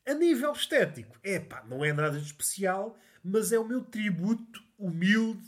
A 0.08 0.13
nível 0.13 0.51
estético, 0.53 1.19
é 1.23 1.39
pá, 1.39 1.63
não 1.67 1.86
é 1.86 1.93
nada 1.93 2.19
de 2.19 2.25
especial, 2.25 2.97
mas 3.23 3.51
é 3.51 3.60
o 3.60 3.67
meu 3.67 3.84
tributo 3.84 4.64
humilde 4.78 5.48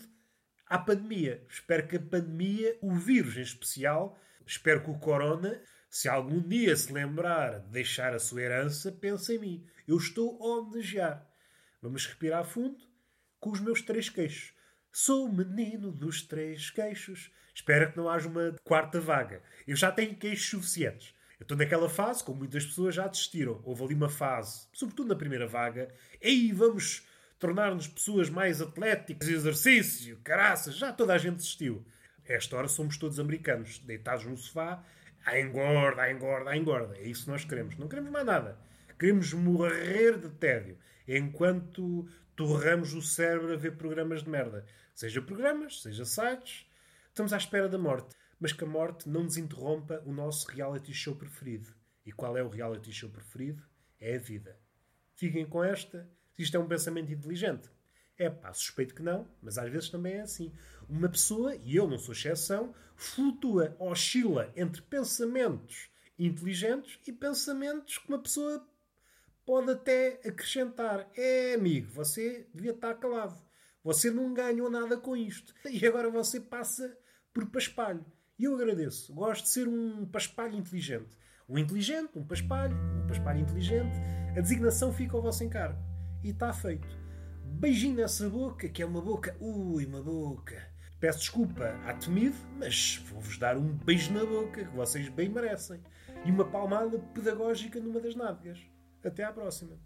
à 0.65 0.77
pandemia. 0.77 1.45
Espero 1.49 1.87
que 1.87 1.95
a 1.95 1.99
pandemia, 1.99 2.77
o 2.81 2.93
vírus 2.95 3.37
em 3.37 3.41
especial, 3.41 4.19
espero 4.45 4.83
que 4.83 4.89
o 4.89 4.99
corona, 4.99 5.61
se 5.89 6.07
algum 6.07 6.41
dia 6.41 6.75
se 6.75 6.91
lembrar 6.91 7.59
de 7.59 7.71
deixar 7.71 8.13
a 8.13 8.19
sua 8.19 8.41
herança, 8.41 8.91
pense 8.91 9.35
em 9.35 9.39
mim. 9.39 9.67
Eu 9.87 9.97
estou 9.97 10.37
a 10.41 10.59
homenagear. 10.59 11.27
Vamos 11.81 12.05
respirar 12.05 12.45
fundo 12.45 12.77
com 13.39 13.51
os 13.51 13.59
meus 13.59 13.81
três 13.81 14.09
queixos. 14.09 14.53
Sou 14.91 15.25
o 15.25 15.33
menino 15.33 15.91
dos 15.91 16.21
três 16.21 16.69
queixos. 16.69 17.31
Espero 17.53 17.91
que 17.91 17.97
não 17.97 18.09
haja 18.09 18.27
uma 18.27 18.55
quarta 18.63 18.99
vaga. 18.99 19.41
Eu 19.65 19.75
já 19.75 19.91
tenho 19.91 20.15
queixos 20.15 20.49
suficientes. 20.49 21.13
Eu 21.39 21.43
estou 21.43 21.57
naquela 21.57 21.87
fase, 21.87 22.23
como 22.23 22.39
muitas 22.39 22.65
pessoas 22.65 22.95
já 22.95 23.07
desistiram. 23.07 23.61
Houve 23.63 23.83
ali 23.83 23.93
uma 23.93 24.09
fase, 24.09 24.67
sobretudo 24.73 25.09
na 25.09 25.15
primeira 25.15 25.47
vaga. 25.47 25.93
Ei, 26.19 26.51
vamos 26.51 27.06
tornar-nos 27.39 27.87
pessoas 27.87 28.29
mais 28.29 28.61
atléticas, 28.61 29.27
exercício, 29.27 30.19
caraças, 30.23 30.75
já 30.75 30.91
toda 30.91 31.13
a 31.13 31.17
gente 31.17 31.37
desistiu. 31.37 31.85
Esta 32.25 32.57
hora 32.57 32.67
somos 32.67 32.97
todos 32.97 33.19
americanos, 33.19 33.79
deitados 33.79 34.25
no 34.25 34.37
sofá, 34.37 34.83
a 35.25 35.39
engorda, 35.39 36.01
a 36.01 36.11
engorda, 36.11 36.49
a 36.49 36.57
engorda. 36.57 36.97
É 36.97 37.07
isso 37.07 37.25
que 37.25 37.31
nós 37.31 37.45
queremos. 37.45 37.77
Não 37.77 37.87
queremos 37.87 38.11
mais 38.11 38.25
nada. 38.25 38.57
Queremos 38.99 39.33
morrer 39.33 40.17
de 40.17 40.29
tédio 40.29 40.77
enquanto 41.07 42.07
torramos 42.35 42.93
o 42.93 43.01
cérebro 43.01 43.53
a 43.53 43.57
ver 43.57 43.77
programas 43.77 44.23
de 44.23 44.29
merda. 44.29 44.65
Seja 44.93 45.21
programas, 45.21 45.81
seja 45.81 46.05
sites. 46.05 46.65
Estamos 47.09 47.31
à 47.33 47.37
espera 47.37 47.69
da 47.69 47.77
morte. 47.77 48.15
Mas 48.39 48.53
que 48.53 48.63
a 48.63 48.67
morte 48.67 49.09
não 49.09 49.23
nos 49.23 49.37
interrompa 49.37 50.01
o 50.05 50.11
nosso 50.11 50.47
reality 50.51 50.93
show 50.93 51.15
preferido. 51.15 51.73
E 52.05 52.11
qual 52.11 52.37
é 52.37 52.43
o 52.43 52.49
reality 52.49 52.91
show 52.91 53.09
preferido? 53.09 53.63
É 53.99 54.15
a 54.15 54.19
vida. 54.19 54.57
Fiquem 55.15 55.45
com 55.45 55.63
esta 55.63 56.07
isto 56.37 56.55
é 56.55 56.59
um 56.59 56.67
pensamento 56.67 57.11
inteligente. 57.11 57.69
É 58.17 58.29
pá, 58.29 58.51
suspeito 58.53 58.95
que 58.95 59.03
não, 59.03 59.27
mas 59.41 59.57
às 59.57 59.69
vezes 59.71 59.89
também 59.89 60.13
é 60.13 60.21
assim. 60.21 60.51
Uma 60.89 61.09
pessoa, 61.09 61.55
e 61.55 61.75
eu 61.75 61.87
não 61.87 61.97
sou 61.97 62.13
exceção, 62.13 62.73
flutua, 62.95 63.75
oscila 63.79 64.51
entre 64.55 64.81
pensamentos 64.81 65.89
inteligentes 66.17 66.99
e 67.05 67.11
pensamentos 67.11 67.99
que 67.99 68.09
uma 68.09 68.19
pessoa 68.19 68.65
pode 69.45 69.71
até 69.71 70.19
acrescentar. 70.25 71.07
É, 71.15 71.53
amigo, 71.53 71.91
você 71.91 72.47
devia 72.53 72.71
estar 72.71 72.95
calado. 72.95 73.39
Você 73.83 74.09
não 74.09 74.33
ganhou 74.33 74.69
nada 74.69 74.97
com 74.97 75.15
isto. 75.15 75.53
E 75.69 75.85
agora 75.85 76.09
você 76.09 76.39
passa 76.39 76.97
por 77.31 77.45
paspalho. 77.45 78.03
E 78.37 78.45
eu 78.45 78.55
agradeço. 78.55 79.13
Gosto 79.13 79.43
de 79.43 79.49
ser 79.49 79.67
um 79.67 80.05
paspalho 80.05 80.57
inteligente. 80.57 81.15
Um 81.47 81.57
inteligente, 81.57 82.11
um 82.15 82.25
paspalho, 82.25 82.75
um 82.75 83.07
paspalho 83.07 83.39
inteligente. 83.39 83.95
A 84.35 84.41
designação 84.41 84.91
fica 84.91 85.15
ao 85.15 85.21
vosso 85.21 85.43
encargo 85.43 85.96
e 86.27 86.31
está 86.31 86.51
feito. 86.51 86.87
Beijinho 87.43 87.95
nessa 87.95 88.29
boca, 88.29 88.67
que 88.67 88.81
é 88.81 88.85
uma 88.85 89.01
boca. 89.01 89.35
Ui, 89.39 89.85
uma 89.85 90.01
boca. 90.01 90.61
Peço 90.99 91.19
desculpa 91.19 91.63
à 91.85 91.93
temido, 91.93 92.35
mas 92.57 93.01
vou-vos 93.09 93.37
dar 93.37 93.55
um 93.57 93.73
beijo 93.73 94.11
na 94.13 94.25
boca 94.25 94.65
que 94.65 94.75
vocês 94.75 95.09
bem 95.09 95.29
merecem. 95.29 95.81
E 96.25 96.31
uma 96.31 96.45
palmada 96.45 96.99
pedagógica 97.13 97.79
numa 97.79 97.99
das 97.99 98.15
nádegas. 98.15 98.59
Até 99.03 99.23
à 99.23 99.31
próxima. 99.31 99.79